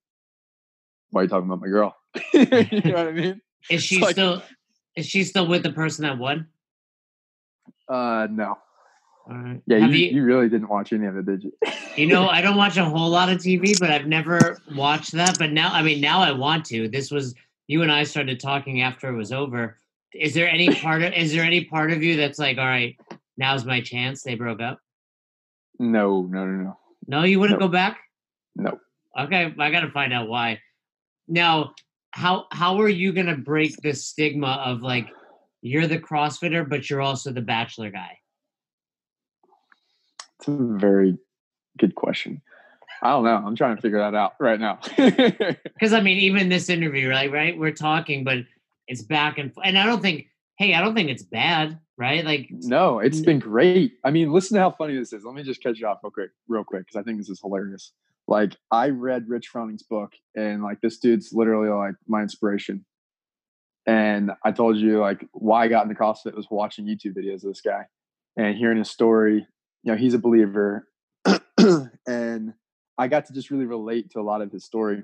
[1.11, 1.97] why are you talking about my girl?
[2.33, 2.47] you
[2.85, 3.41] know what I mean?
[3.71, 4.43] Is she like, still
[4.97, 6.47] is she still with the person that won?
[7.89, 8.57] Uh, no.
[9.66, 11.53] Yeah, you, you, you, really didn't watch any of it, did you?
[11.97, 15.38] you know, I don't watch a whole lot of TV, but I've never watched that.
[15.38, 16.88] But now, I mean, now I want to.
[16.88, 17.35] This was
[17.69, 19.79] you and I started talking after it was over.
[20.14, 22.97] Is there any part of is there any part of you that's like, all right,
[23.37, 24.23] now's my chance?
[24.23, 24.79] They broke up.
[25.79, 26.79] No, no, no, no.
[27.07, 27.66] No, you wouldn't no.
[27.66, 28.01] go back.
[28.57, 28.79] No.
[29.19, 30.61] Okay, I got to find out why.
[31.29, 31.75] Now,
[32.11, 35.09] how how are you gonna break the stigma of like
[35.62, 38.20] you're the CrossFitter, but you're also the Bachelor guy?
[40.40, 41.18] It's a very
[41.79, 42.40] good question.
[43.03, 43.42] I don't know.
[43.46, 44.79] I'm trying to figure that out right now.
[45.81, 47.33] Because I mean, even this interview, right?
[47.33, 48.38] Right, we're talking, but
[48.87, 50.26] it's back and and I don't think.
[50.59, 52.22] Hey, I don't think it's bad, right?
[52.22, 53.94] Like, no, it's been great.
[54.05, 55.24] I mean, listen to how funny this is.
[55.24, 57.40] Let me just catch you off real quick, real quick, because I think this is
[57.40, 57.92] hilarious.
[58.29, 62.85] Like, I read Rich Fronings's book, and like this dude's literally like my inspiration.
[63.87, 67.53] And I told you like why I got into CrossFit was watching YouTube videos of
[67.53, 67.87] this guy
[68.37, 69.46] and hearing his story
[69.83, 70.87] you know he's a believer.
[72.07, 72.55] And
[72.99, 75.03] i got to just really relate to a lot of his story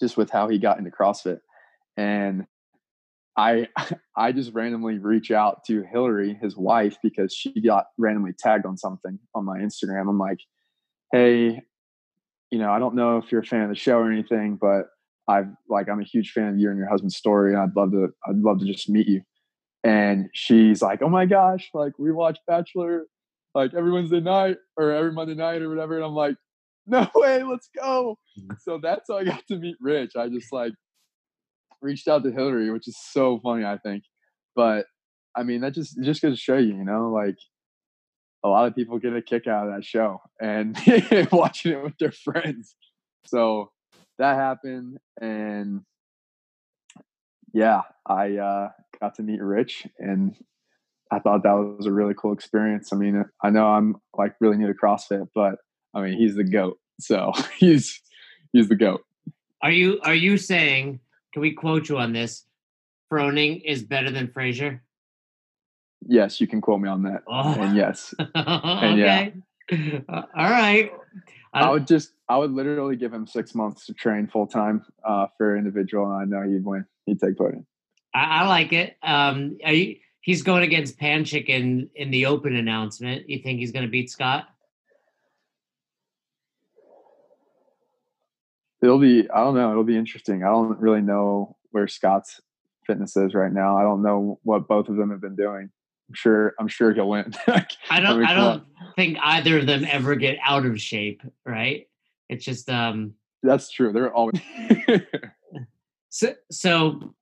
[0.00, 1.40] just with how he got into crossfit.
[1.96, 2.46] And
[3.36, 3.68] i
[4.16, 8.76] i just randomly reach out to hillary his wife because she got randomly tagged on
[8.76, 10.08] something on my instagram.
[10.08, 10.38] I'm like
[11.12, 11.62] hey
[12.50, 14.86] you know i don't know if you're a fan of the show or anything but
[15.28, 17.90] i've like i'm a huge fan of you and your husband's story and i'd love
[17.92, 19.22] to i'd love to just meet you.
[19.84, 23.06] And she's like oh my gosh like we watched bachelor
[23.54, 25.96] like every Wednesday night or every Monday night or whatever.
[25.96, 26.36] And I'm like,
[26.86, 28.18] no way, let's go.
[28.38, 28.56] Mm.
[28.60, 30.12] So that's how I got to meet Rich.
[30.16, 30.72] I just like
[31.80, 34.04] reached out to Hillary, which is so funny, I think.
[34.54, 34.86] But
[35.36, 37.36] I mean, that just just goes to show you, you know, like
[38.44, 40.76] a lot of people get a kick out of that show and
[41.30, 42.76] watching it with their friends.
[43.24, 43.70] So
[44.18, 45.82] that happened, and
[47.52, 48.68] yeah, I uh,
[49.00, 50.34] got to meet Rich, and
[51.12, 52.90] I thought that was a really cool experience.
[52.90, 55.56] I mean, I know I'm like really new to CrossFit, but
[55.94, 56.78] I mean, he's the goat.
[57.00, 58.00] So he's
[58.52, 59.02] he's the goat.
[59.62, 61.00] Are you are you saying?
[61.32, 62.46] Can we quote you on this?
[63.12, 64.82] Froning is better than Fraser.
[66.06, 67.22] Yes, you can quote me on that.
[67.28, 67.54] Oh.
[67.60, 69.28] And yes, and yeah.
[70.08, 70.90] Uh, all right.
[71.54, 75.26] I, would just, I would literally give him six months to train full time uh,
[75.36, 76.86] for individual, and I know he'd win.
[77.06, 77.66] He'd take podium.
[78.14, 78.96] I, I like it.
[79.02, 79.96] Um, are you?
[80.22, 83.28] He's going against Panchik in in the open announcement.
[83.28, 84.48] You think he's going to beat Scott?
[88.80, 89.28] It'll be.
[89.30, 89.70] I don't know.
[89.70, 90.42] It'll be interesting.
[90.42, 92.40] I don't really know where Scott's
[92.86, 93.76] fitness is right now.
[93.76, 95.70] I don't know what both of them have been doing.
[96.08, 96.54] I'm sure.
[96.58, 97.32] I'm sure he'll win.
[97.90, 98.24] I don't.
[98.24, 98.64] I, don't
[98.96, 101.22] think either of them ever get out of shape.
[101.44, 101.88] Right?
[102.28, 102.70] It's just.
[102.70, 103.92] um That's true.
[103.92, 104.40] They're always.
[106.08, 107.14] so so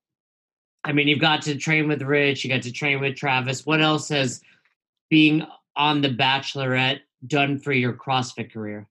[0.83, 3.65] I mean, you've got to train with Rich, you got to train with Travis.
[3.65, 4.41] What else has
[5.09, 8.87] being on The Bachelorette done for your CrossFit career?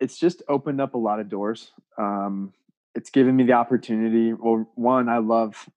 [0.00, 1.70] It's just opened up a lot of doors.
[1.96, 2.52] Um,
[2.94, 4.32] it's given me the opportunity.
[4.32, 5.68] Well, one, I love,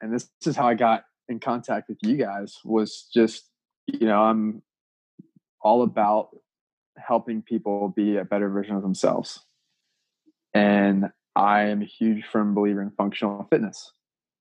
[0.00, 3.48] and this is how I got in contact with you guys, was just,
[3.86, 4.62] you know, I'm
[5.60, 6.28] all about
[6.96, 9.40] helping people be a better version of themselves.
[10.52, 13.92] And I am a huge firm believer in functional fitness.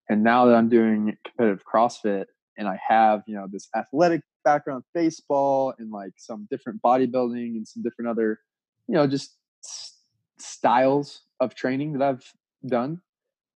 [0.09, 2.25] And now that I'm doing competitive CrossFit
[2.57, 7.67] and I have, you know, this athletic background, baseball and like some different bodybuilding and
[7.67, 8.39] some different other,
[8.87, 9.97] you know, just s-
[10.37, 12.33] styles of training that I've
[12.65, 13.01] done,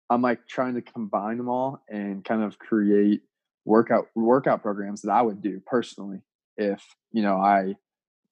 [0.10, 3.22] I'm like trying to combine them all and kind of create
[3.66, 6.20] workout workout programs that I would do personally
[6.58, 7.76] if, you know, I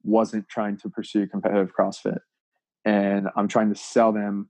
[0.04, 2.20] wasn't trying to pursue competitive CrossFit.
[2.86, 4.50] And I'm trying to sell them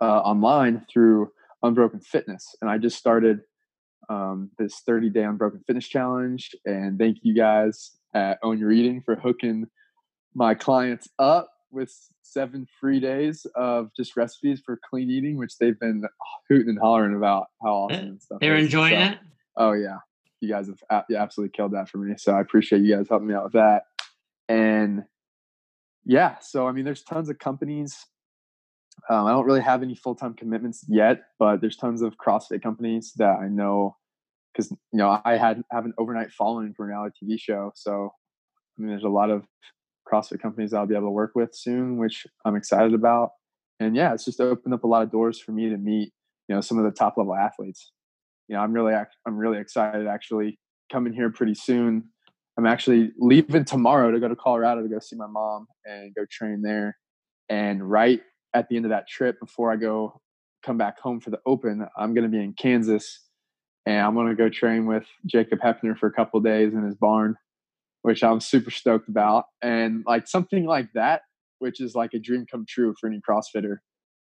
[0.00, 1.30] uh, online through
[1.62, 3.40] Unbroken Fitness, and I just started
[4.08, 6.54] um, this 30 day Unbroken Fitness Challenge.
[6.64, 9.66] And thank you guys at Own Your Eating for hooking
[10.34, 15.78] my clients up with seven free days of just recipes for clean eating, which they've
[15.78, 16.02] been
[16.48, 18.38] hooting and hollering about how awesome and stuff.
[18.40, 18.64] They're is.
[18.64, 19.18] enjoying so, it.
[19.56, 19.98] Oh yeah,
[20.40, 22.14] you guys have you absolutely killed that for me.
[22.16, 23.82] So I appreciate you guys helping me out with that.
[24.48, 25.04] And
[26.04, 28.06] yeah, so I mean, there's tons of companies
[29.08, 32.62] um, I don't really have any full time commitments yet, but there's tons of CrossFit
[32.62, 33.96] companies that I know
[34.52, 38.12] because you know I had have an overnight following for an reality TV show, so
[38.78, 39.44] I mean, there's a lot of
[40.10, 43.30] CrossFit companies I'll be able to work with soon, which I'm excited about.
[43.80, 46.12] And yeah, it's just opened up a lot of doors for me to meet,
[46.48, 47.92] you know, some of the top level athletes.
[48.48, 50.58] You know, I'm really, I'm really excited actually
[50.90, 52.04] coming here pretty soon.
[52.56, 56.24] I'm actually leaving tomorrow to go to Colorado to go see my mom and go
[56.30, 56.96] train there.
[57.48, 58.20] And right
[58.54, 60.20] at the end of that trip, before I go
[60.62, 63.20] come back home for the Open, I'm going to be in Kansas,
[63.86, 66.94] and I'm going to go train with Jacob Heppner for a couple days in his
[66.94, 67.36] barn
[68.02, 69.46] which I'm super stoked about.
[69.62, 71.22] And like something like that,
[71.58, 73.78] which is like a dream come true for any CrossFitter.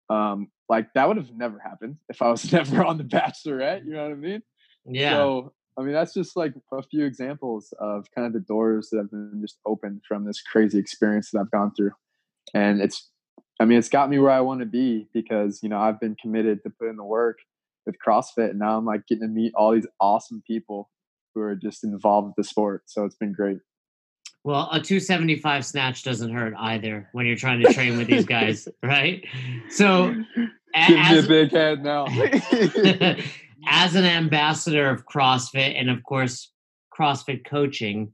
[0.10, 3.86] Um, like that would have never happened if I was never on the Bachelorette.
[3.86, 4.42] You know what I mean?
[4.86, 5.12] Yeah.
[5.12, 8.98] So I mean, that's just like a few examples of kind of the doors that
[8.98, 11.92] have been just opened from this crazy experience that I've gone through.
[12.56, 13.12] And it's,
[13.60, 16.16] I mean, it's got me where I want to be because, you know, I've been
[16.22, 17.40] committed to put in the work
[17.86, 18.52] with CrossFit.
[18.52, 20.90] And now I'm like getting to meet all these awesome people
[21.34, 22.84] who are just involved with the sport.
[22.86, 23.58] So it's been great.
[24.44, 28.68] Well, a 275 snatch doesn't hurt either when you're trying to train with these guys,
[28.84, 29.26] right?
[29.70, 30.16] So,
[30.74, 32.06] as, a big head now.
[33.68, 36.52] as an ambassador of CrossFit and, of course,
[36.98, 38.12] CrossFit coaching,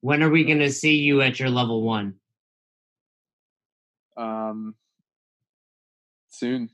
[0.00, 2.14] when are we going to see you at your level one?
[4.16, 4.74] Um,
[6.28, 6.70] soon.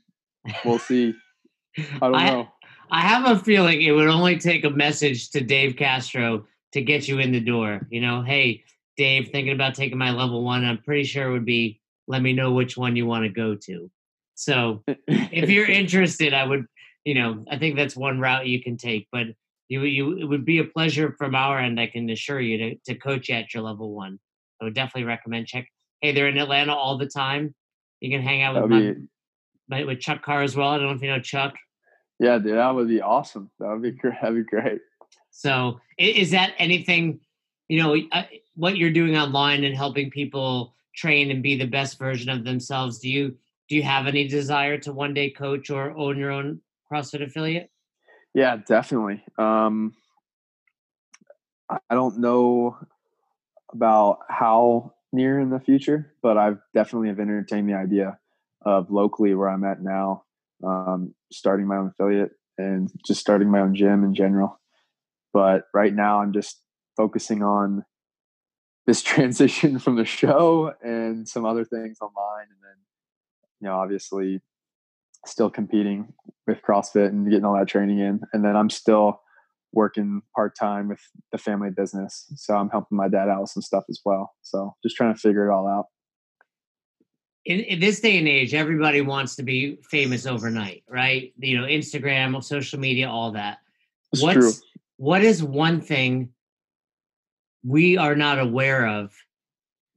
[0.63, 1.13] We'll see.
[1.77, 2.47] I don't I, know.
[2.91, 7.07] I have a feeling it would only take a message to Dave Castro to get
[7.07, 7.87] you in the door.
[7.89, 8.63] You know, hey,
[8.97, 10.63] Dave, thinking about taking my level one.
[10.63, 13.55] I'm pretty sure it would be let me know which one you want to go
[13.55, 13.89] to.
[14.35, 16.65] So if you're interested, I would,
[17.05, 19.07] you know, I think that's one route you can take.
[19.11, 19.27] But
[19.69, 21.79] you, you, it would be a pleasure from our end.
[21.79, 24.19] I can assure you to, to coach you at your level one.
[24.61, 25.67] I would definitely recommend check.
[26.03, 27.55] Hey, they're in Atlanta all the time.
[28.01, 28.95] You can hang out with my,
[29.69, 30.67] my, with Chuck Carr as well.
[30.67, 31.53] I don't know if you know Chuck.
[32.19, 33.49] Yeah, dude, that would be awesome.
[33.57, 34.15] That would be great.
[34.21, 34.81] That'd be great.
[35.31, 37.21] So, is that anything?
[37.69, 37.95] You know,
[38.55, 42.99] what you're doing online and helping people train and be the best version of themselves.
[42.99, 43.37] Do you
[43.69, 46.59] do you have any desire to one day coach or own your own
[46.91, 47.71] CrossFit affiliate?
[48.33, 49.23] Yeah, definitely.
[49.37, 49.93] Um,
[51.69, 52.77] I don't know
[53.71, 58.17] about how near in the future, but I've definitely have entertained the idea
[58.65, 60.23] of locally where I'm at now
[60.63, 64.59] um, starting my own affiliate and just starting my own gym in general.
[65.33, 66.61] But right now, I'm just
[66.95, 67.83] focusing on
[68.85, 72.77] this transition from the show and some other things online, and then
[73.61, 74.41] you know, obviously,
[75.25, 76.13] still competing
[76.47, 79.21] with CrossFit and getting all that training in, and then I'm still
[79.73, 82.25] working part time with the family business.
[82.35, 84.33] So I'm helping my dad out with some stuff as well.
[84.41, 85.85] So just trying to figure it all out
[87.45, 91.33] in, in, this day and age, everybody wants to be famous overnight, right?
[91.37, 93.59] You know, Instagram, social media, all that.
[94.13, 94.51] It's What's true.
[94.97, 96.29] what is one thing
[97.65, 99.13] we are not aware of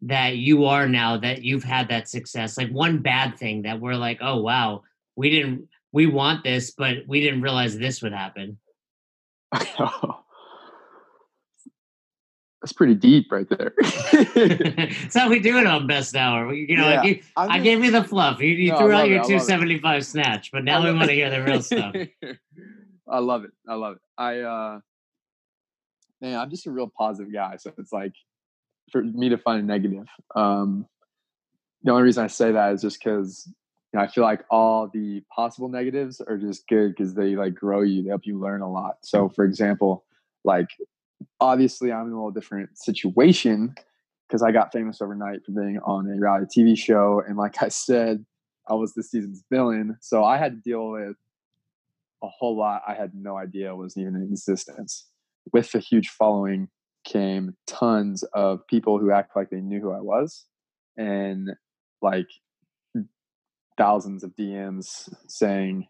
[0.03, 2.59] that you are now that you've had that success?
[2.59, 4.83] Like one bad thing that we're like, oh wow,
[5.15, 8.59] we didn't we want this, but we didn't realize this would happen.
[12.67, 13.75] That's pretty deep right there.
[14.35, 16.53] That's how we do it on Best Hour.
[16.53, 18.41] You know, yeah, like you, I, I, gave you the fluff.
[18.41, 21.45] You, you no, threw out your 275 snatch, but now we want to hear the
[21.45, 21.95] real stuff.
[23.09, 23.53] I love it.
[23.69, 24.03] I love it.
[24.19, 24.81] I, uh,
[26.21, 27.57] man, I'm just a real positive guy.
[27.57, 28.15] So it's like
[28.91, 30.07] for me to find a negative.
[30.35, 30.87] Um,
[31.85, 33.49] the only reason I say that is just because
[33.95, 37.83] know, I feel like all the possible negatives are just good because they like grow
[37.83, 38.99] you, they help you learn a lot.
[39.03, 40.05] So, for example,
[40.45, 40.69] like
[41.41, 43.75] obviously I'm in a little different situation
[44.27, 47.23] because I got famous overnight for being on a reality TV show.
[47.27, 48.25] And like I said,
[48.69, 49.97] I was this season's villain.
[50.01, 51.17] So I had to deal with
[52.23, 55.07] a whole lot I had no idea was even in existence.
[55.53, 56.69] With the huge following
[57.05, 60.45] came tons of people who act like they knew who I was
[60.97, 61.51] and
[62.03, 62.27] like
[63.77, 65.87] thousands of DMs saying,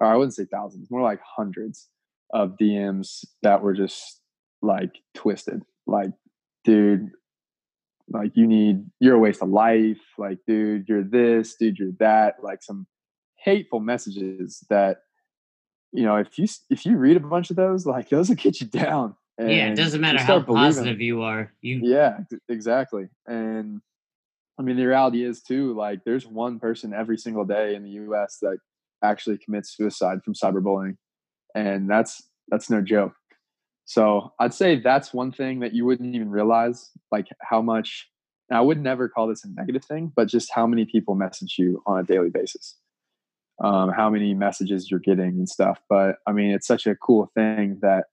[0.00, 1.88] or I wouldn't say thousands, more like hundreds
[2.32, 4.20] of DMs that were just
[4.62, 5.62] like twisted.
[5.86, 6.10] Like,
[6.64, 7.10] dude,
[8.10, 10.00] like you need you're a waste of life.
[10.16, 12.36] Like, dude, you're this, dude, you're that.
[12.42, 12.86] Like some
[13.36, 14.98] hateful messages that
[15.92, 18.60] you know if you if you read a bunch of those, like those will get
[18.60, 19.14] you down.
[19.38, 21.52] yeah, it doesn't matter how positive you are.
[21.60, 23.08] You yeah, exactly.
[23.26, 23.80] And
[24.58, 25.74] I mean, the reality is too.
[25.74, 28.38] Like, there's one person every single day in the U.S.
[28.42, 28.58] that
[29.02, 30.96] actually commits suicide from cyberbullying,
[31.54, 33.12] and that's that's no joke.
[33.84, 38.08] So I'd say that's one thing that you wouldn't even realize, like how much.
[38.50, 41.82] I would never call this a negative thing, but just how many people message you
[41.84, 42.78] on a daily basis,
[43.62, 45.82] um, how many messages you're getting and stuff.
[45.86, 48.04] But I mean, it's such a cool thing that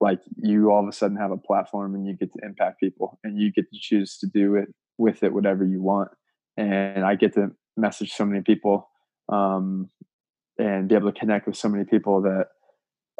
[0.00, 3.20] like you all of a sudden have a platform and you get to impact people
[3.22, 6.10] and you get to choose to do it with it whatever you want
[6.56, 8.88] and i get to message so many people
[9.28, 9.88] um,
[10.58, 12.48] and be able to connect with so many people that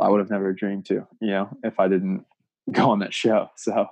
[0.01, 2.25] i would have never dreamed to you know if i didn't
[2.73, 3.49] go on that show.
[3.57, 3.87] So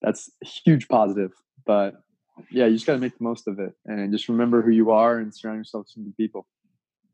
[0.00, 0.30] that's
[0.64, 1.32] huge positive
[1.66, 1.94] but
[2.50, 4.90] yeah you just got to make the most of it and just remember who you
[4.90, 6.46] are and surround yourself with good people.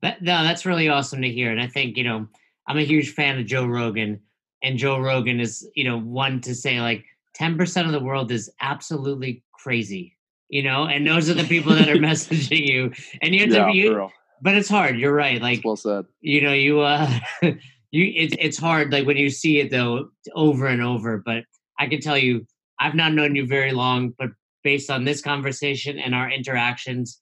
[0.00, 2.28] That, no that's really awesome to hear and i think you know
[2.68, 4.20] i'm a huge fan of joe rogan
[4.62, 7.04] and Joe Rogan is, you know, one to say like
[7.38, 10.16] 10% of the world is absolutely crazy,
[10.48, 12.92] you know, and those are the people that are messaging you.
[13.22, 14.98] And you have yeah, to you, but it's hard.
[14.98, 15.40] You're right.
[15.40, 16.06] Like, That's well said.
[16.20, 17.10] You know, you, uh,
[17.42, 17.52] you,
[17.92, 18.92] it's, it's hard.
[18.92, 21.44] Like when you see it though, over and over, but
[21.78, 22.46] I can tell you,
[22.80, 24.30] I've not known you very long, but
[24.62, 27.20] based on this conversation and our interactions,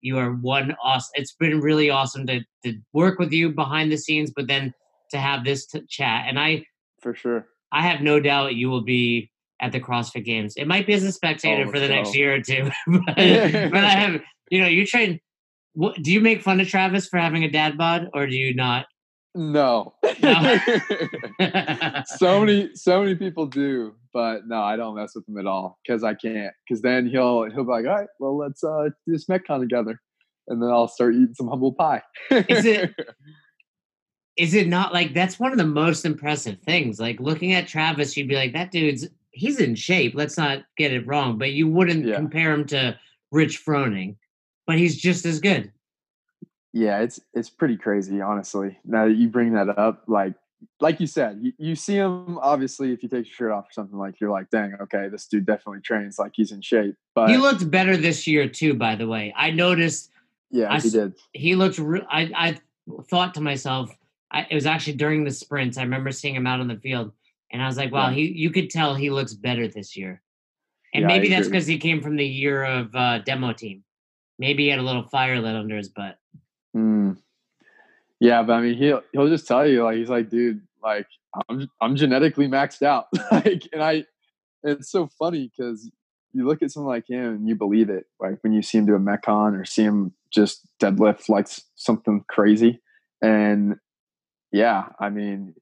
[0.00, 1.12] you are one awesome.
[1.14, 4.74] It's been really awesome to, to work with you behind the scenes, but then
[5.10, 6.26] to have this t- chat.
[6.28, 6.64] And I,
[7.00, 7.46] for sure.
[7.72, 10.54] I have no doubt you will be at the CrossFit Games.
[10.56, 11.94] It might be as a spectator oh, for the so.
[11.94, 15.20] next year or two, but, but I have, you know, you train.
[15.74, 18.54] What, do you make fun of Travis for having a dad bod, or do you
[18.54, 18.86] not?
[19.34, 19.94] No.
[20.22, 20.58] no.
[22.06, 25.78] so many, so many people do, but no, I don't mess with him at all
[25.86, 26.52] because I can't.
[26.68, 29.98] Because then he'll he'll be like, all right, well, let's uh, do this Metcon together,
[30.48, 32.02] and then I'll start eating some humble pie.
[32.30, 32.94] Is it?
[34.36, 36.98] is it not like that's one of the most impressive things?
[36.98, 40.14] Like looking at Travis, you'd be like, that dude's he's in shape.
[40.14, 42.16] Let's not get it wrong, but you wouldn't yeah.
[42.16, 42.98] compare him to
[43.30, 44.16] Rich Froning,
[44.66, 45.72] but he's just as good.
[46.72, 48.78] Yeah, it's it's pretty crazy, honestly.
[48.84, 50.34] Now that you bring that up, like
[50.80, 53.72] like you said, you, you see him obviously if you take your shirt off or
[53.72, 56.96] something like you're like, dang, okay, this dude definitely trains like he's in shape.
[57.14, 58.74] But he looked better this year too.
[58.74, 60.10] By the way, I noticed.
[60.50, 61.14] Yeah, I, he did.
[61.32, 61.78] He looked.
[61.78, 62.58] Re- I I
[63.08, 63.94] thought to myself,
[64.30, 65.76] I, it was actually during the sprints.
[65.76, 67.12] I remember seeing him out on the field,
[67.52, 68.14] and I was like, "Wow, yeah.
[68.14, 70.22] he you could tell he looks better this year."
[70.94, 73.84] And yeah, maybe that's because he came from the year of uh, demo team.
[74.38, 76.18] Maybe he had a little fire lit under his butt.
[76.76, 77.16] Mm.
[78.20, 81.06] Yeah, but I mean, he'll he'll just tell you like he's like, dude, like
[81.48, 83.06] I'm I'm genetically maxed out.
[83.32, 84.04] like, and I,
[84.62, 85.90] it's so funny because
[86.32, 88.06] you look at someone like him and you believe it.
[88.20, 92.24] Like when you see him do a metcon or see him just deadlift like something
[92.28, 92.80] crazy,
[93.22, 93.76] and
[94.52, 95.54] yeah, I mean,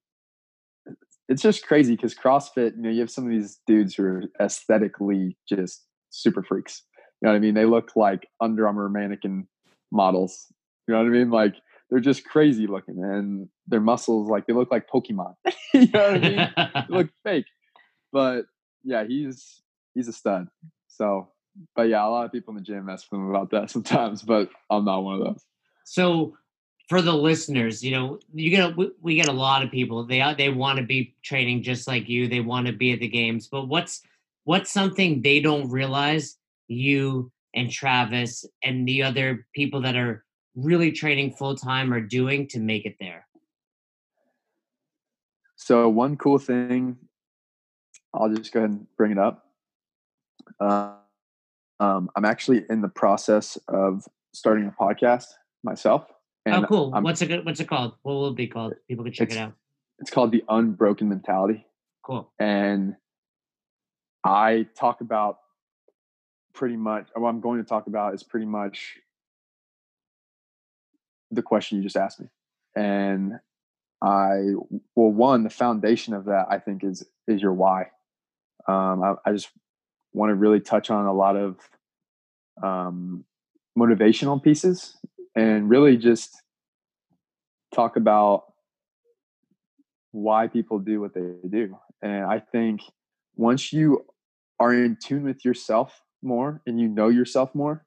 [1.30, 4.22] it's just crazy because CrossFit, you know, you have some of these dudes who are
[4.40, 6.82] aesthetically just super freaks.
[7.22, 7.54] You know what I mean?
[7.54, 9.46] They look like Under Armour mannequin
[9.92, 10.46] models.
[10.88, 11.30] You know what I mean?
[11.30, 11.54] Like
[11.88, 15.34] they're just crazy looking, and their muscles like they look like Pokemon.
[15.74, 16.50] you know what I mean?
[16.56, 17.46] they look fake,
[18.12, 18.46] but
[18.82, 19.62] yeah, he's
[19.94, 20.48] he's a stud.
[20.88, 21.28] So,
[21.76, 24.22] but yeah, a lot of people in the gym mess with him about that sometimes,
[24.22, 25.44] but I'm not one of those.
[25.84, 26.36] So
[26.90, 30.04] for the listeners, you know, you get a, we get a lot of people.
[30.04, 32.26] They they want to be training just like you.
[32.26, 33.46] They want to be at the games.
[33.46, 34.02] But what's
[34.42, 36.36] what's something they don't realize
[36.66, 40.24] you and Travis and the other people that are
[40.56, 43.24] really training full time are doing to make it there?
[45.54, 46.96] So one cool thing,
[48.12, 49.46] I'll just go ahead and bring it up.
[50.58, 50.94] Uh,
[51.78, 55.26] um, I'm actually in the process of starting a podcast
[55.62, 56.10] myself.
[56.46, 56.94] Oh, and oh, cool.
[56.94, 57.44] I'm, what's it?
[57.44, 57.94] What's it called?
[58.02, 58.74] What will it be called?
[58.88, 59.52] People can check it out.
[59.98, 61.66] It's called the Unbroken Mentality.
[62.02, 62.30] Cool.
[62.38, 62.96] And
[64.24, 65.38] I talk about
[66.54, 67.08] pretty much.
[67.14, 68.98] What I'm going to talk about is pretty much
[71.30, 72.28] the question you just asked me,
[72.74, 73.38] and
[74.02, 74.38] I
[74.96, 77.90] well, one the foundation of that I think is is your why.
[78.66, 79.50] Um, I, I just
[80.12, 81.56] want to really touch on a lot of
[82.62, 83.24] um,
[83.78, 84.96] motivational pieces
[85.34, 86.30] and really just
[87.74, 88.44] talk about
[90.12, 91.76] why people do what they do.
[92.02, 92.80] And I think
[93.36, 94.04] once you
[94.58, 97.86] are in tune with yourself more and you know yourself more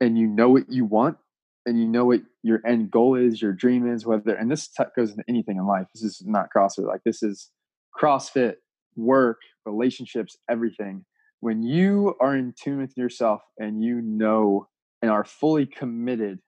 [0.00, 1.18] and you know what you want
[1.66, 5.10] and you know what your end goal is, your dream is, whether, and this goes
[5.10, 5.86] into anything in life.
[5.94, 6.86] This is not CrossFit.
[6.86, 7.50] Like this is
[7.98, 8.54] CrossFit,
[8.96, 11.04] work, relationships, everything.
[11.40, 14.68] When you are in tune with yourself and you know
[15.02, 16.40] and are fully committed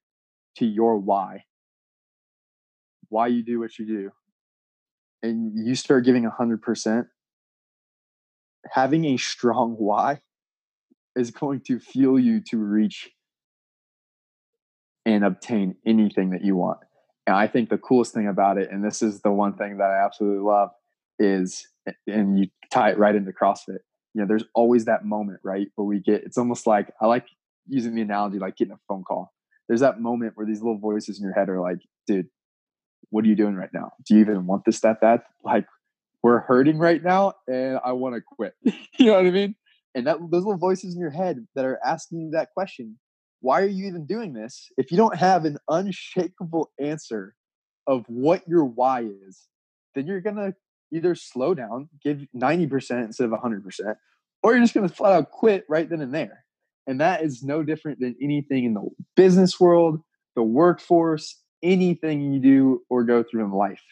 [0.57, 1.45] to your why,
[3.09, 4.11] why you do what you do,
[5.23, 7.07] and you start giving 100%,
[8.71, 10.21] having a strong why
[11.17, 13.11] is going to fuel you to reach
[15.05, 16.79] and obtain anything that you want.
[17.27, 19.91] And I think the coolest thing about it, and this is the one thing that
[19.91, 20.71] I absolutely love,
[21.19, 21.67] is
[22.07, 23.79] and you tie it right into CrossFit.
[24.15, 25.69] You know, there's always that moment, right?
[25.75, 27.27] Where we get it's almost like I like
[27.69, 29.33] using the analogy like getting a phone call.
[29.69, 32.29] There's that moment where these little voices in your head are like, dude,
[33.11, 33.93] what are you doing right now?
[34.07, 35.23] Do you even want this that bad?
[35.45, 35.67] Like,
[36.23, 38.55] we're hurting right now and I want to quit.
[38.65, 39.55] you know what I mean?
[39.95, 42.99] And that those little voices in your head that are asking you that question,
[43.41, 44.71] why are you even doing this?
[44.79, 47.35] If you don't have an unshakable answer
[47.87, 49.49] of what your why is,
[49.95, 50.55] then you're gonna
[50.93, 53.97] either slow down, give 90% instead of 100%,
[54.43, 56.45] or you're just gonna flat out quit right then and there.
[56.87, 60.01] And that is no different than anything in the business world,
[60.35, 63.83] the workforce, anything you do or go through in life.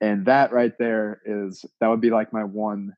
[0.00, 2.92] And that right there is that would be like my one,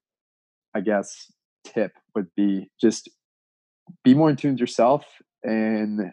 [0.75, 1.31] I guess,
[1.65, 3.09] tip would be just
[4.05, 5.05] be more in tune with yourself
[5.43, 6.13] and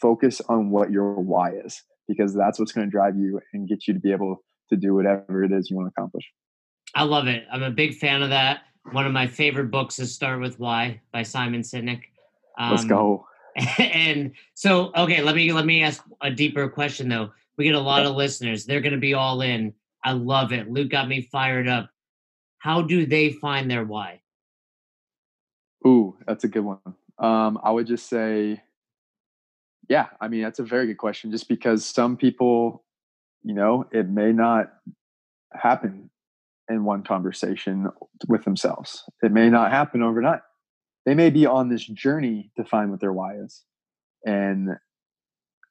[0.00, 3.86] focus on what your why is because that's what's going to drive you and get
[3.86, 6.24] you to be able to do whatever it is you want to accomplish.
[6.94, 7.44] I love it.
[7.52, 8.60] I'm a big fan of that.
[8.92, 12.04] One of my favorite books is Start with Why by Simon Sinek.
[12.58, 13.24] Um, Let's go.
[13.78, 17.30] And so, okay, let me let me ask a deeper question though.
[17.56, 18.64] We get a lot of listeners.
[18.64, 19.74] They're going to be all in.
[20.04, 20.70] I love it.
[20.70, 21.90] Luke got me fired up.
[22.58, 24.20] How do they find their why?
[25.84, 26.78] Ooh, that's a good one.
[27.18, 28.62] Um, I would just say,
[29.88, 32.84] yeah, I mean, that's a very good question just because some people,
[33.42, 34.72] you know, it may not
[35.52, 36.10] happen
[36.68, 37.88] in one conversation
[38.28, 39.04] with themselves.
[39.22, 40.40] It may not happen overnight.
[41.08, 43.64] They may be on this journey to find what their why is.
[44.26, 44.76] And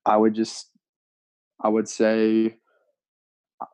[0.03, 0.71] I would just,
[1.63, 2.57] I would say,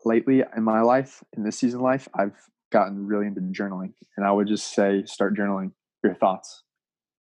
[0.03, 2.35] lately in my life, in this season of life, I've
[2.69, 3.93] gotten really into journaling.
[4.17, 5.71] And I would just say, start journaling
[6.03, 6.63] your thoughts.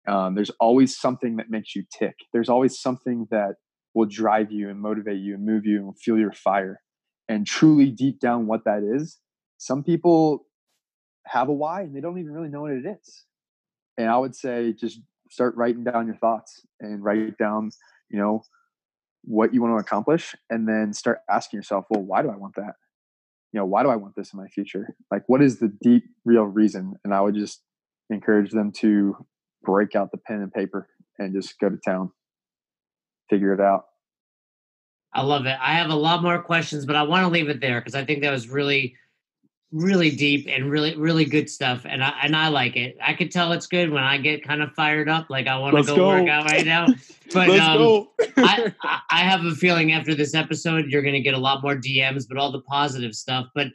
[0.07, 2.15] Um, there's always something that makes you tick.
[2.31, 3.55] There's always something that
[3.93, 6.79] will drive you and motivate you and move you and feel your fire.
[7.27, 9.19] And truly deep down, what that is,
[9.57, 10.45] some people
[11.27, 13.25] have a why and they don't even really know what it is.
[13.97, 17.71] And I would say just start writing down your thoughts and write down,
[18.09, 18.43] you know,
[19.23, 22.55] what you want to accomplish and then start asking yourself, well, why do I want
[22.55, 22.73] that?
[23.53, 24.95] You know, why do I want this in my future?
[25.11, 26.93] Like, what is the deep, real reason?
[27.03, 27.61] And I would just
[28.09, 29.15] encourage them to
[29.63, 30.87] break out the pen and paper
[31.19, 32.11] and just go to town,
[33.29, 33.85] figure it out.
[35.13, 35.57] I love it.
[35.61, 38.05] I have a lot more questions, but I want to leave it there because I
[38.05, 38.95] think that was really,
[39.71, 41.85] really deep and really, really good stuff.
[41.85, 42.97] And I and I like it.
[43.01, 45.77] I could tell it's good when I get kind of fired up, like I want
[45.77, 46.87] to go, go, work out right now.
[47.33, 48.73] But um, I,
[49.09, 52.25] I have a feeling after this episode, you're going to get a lot more DMs,
[52.27, 53.45] but all the positive stuff.
[53.55, 53.67] But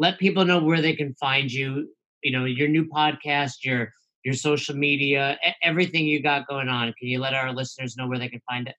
[0.00, 1.88] let people know where they can find you
[2.24, 3.92] you know your new podcast, your
[4.24, 6.92] your social media, everything you got going on.
[6.98, 8.74] Can you let our listeners know where they can find it?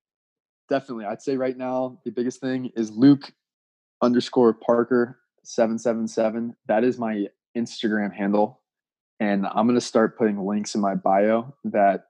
[0.67, 3.31] Definitely, I'd say right now the biggest thing is Luke
[4.01, 6.55] underscore Parker seven seven seven.
[6.67, 8.61] That is my Instagram handle,
[9.19, 12.07] and I'm gonna start putting links in my bio that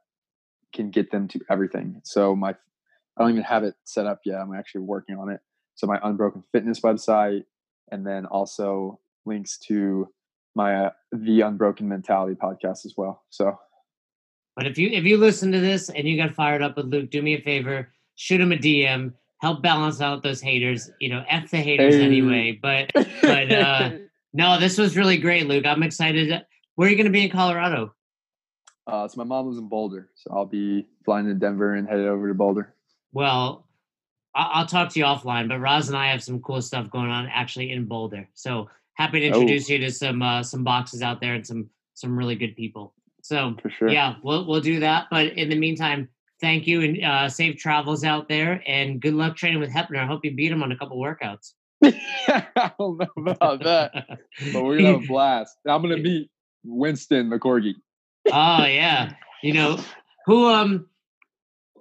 [0.74, 2.02] can get them to everything.
[2.04, 2.56] So my
[3.18, 4.40] I don't even have it set up yet.
[4.40, 5.40] I'm actually working on it.
[5.76, 7.46] So my Unbroken Fitness website,
[7.92, 10.10] and then also links to
[10.56, 13.24] my uh, the Unbroken Mentality podcast as well.
[13.30, 13.58] So,
[14.56, 17.10] but if you if you listen to this and you got fired up with Luke,
[17.10, 20.90] do me a favor, shoot him a DM, help balance out those haters.
[21.00, 22.04] You know, f the haters hey.
[22.04, 22.60] anyway.
[22.62, 23.92] But but uh,
[24.34, 25.66] no, this was really great, Luke.
[25.66, 26.46] I'm excited.
[26.76, 27.94] Where are you going to be in Colorado?
[28.88, 32.08] Uh, so my mom lives in Boulder, so I'll be flying to Denver and headed
[32.08, 32.76] over to Boulder.
[33.14, 33.66] Well,
[34.36, 37.28] I'll talk to you offline, but Roz and I have some cool stuff going on
[37.28, 38.28] actually in Boulder.
[38.34, 39.42] So happy to oh.
[39.42, 39.74] introduce oh.
[39.74, 42.94] you to some uh, some boxes out there and some some really good people.
[43.22, 43.90] So sure.
[43.90, 45.08] yeah, we'll we'll do that.
[45.10, 46.10] But in the meantime,
[46.42, 49.98] thank you and uh, safe travels out there and good luck training with Heppner.
[49.98, 51.54] I hope you beat him on a couple workouts.
[51.84, 53.92] I don't know about that,
[54.54, 55.58] but we're gonna have a blast.
[55.68, 56.30] I'm gonna meet
[56.64, 57.74] Winston McCorgy.
[58.32, 59.14] oh yeah,
[59.44, 59.80] you know
[60.26, 60.88] who um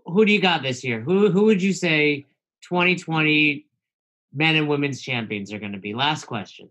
[0.07, 1.00] who do you got this year?
[1.00, 2.26] Who who would you say
[2.68, 3.66] 2020
[4.32, 5.94] men and women's champions are going to be?
[5.94, 6.70] Last question.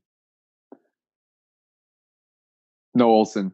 [2.94, 3.52] Noah Ohlsen.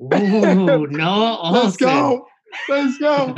[0.00, 1.52] Ooh, Noah Ohlsen.
[1.52, 2.26] Let's go.
[2.68, 3.34] Let's go.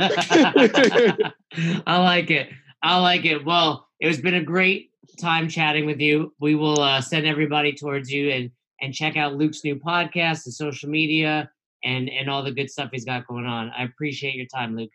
[1.85, 2.49] I like it.
[2.81, 3.45] I like it.
[3.45, 6.33] Well, it has been a great time chatting with you.
[6.39, 10.53] We will uh, send everybody towards you and and check out Luke's new podcast and
[10.53, 11.49] social media
[11.83, 13.71] and and all the good stuff he's got going on.
[13.77, 14.91] I appreciate your time, Luke.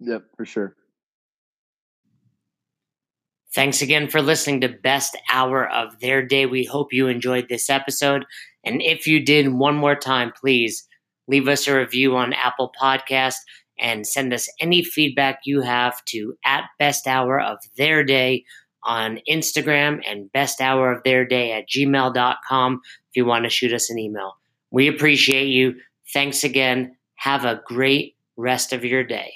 [0.00, 0.76] Yep, for sure.
[3.54, 6.44] Thanks again for listening to Best Hour of Their Day.
[6.44, 8.24] We hope you enjoyed this episode.
[8.64, 10.88] And if you did, one more time, please
[11.28, 13.36] leave us a review on Apple Podcast
[13.78, 18.44] and send us any feedback you have to at Best Hour of Their Day
[18.84, 23.72] on Instagram and Best Hour of Their Day at gmail.com if you want to shoot
[23.72, 24.36] us an email.
[24.70, 25.74] We appreciate you.
[26.12, 26.96] Thanks again.
[27.16, 29.34] Have a great rest of your day.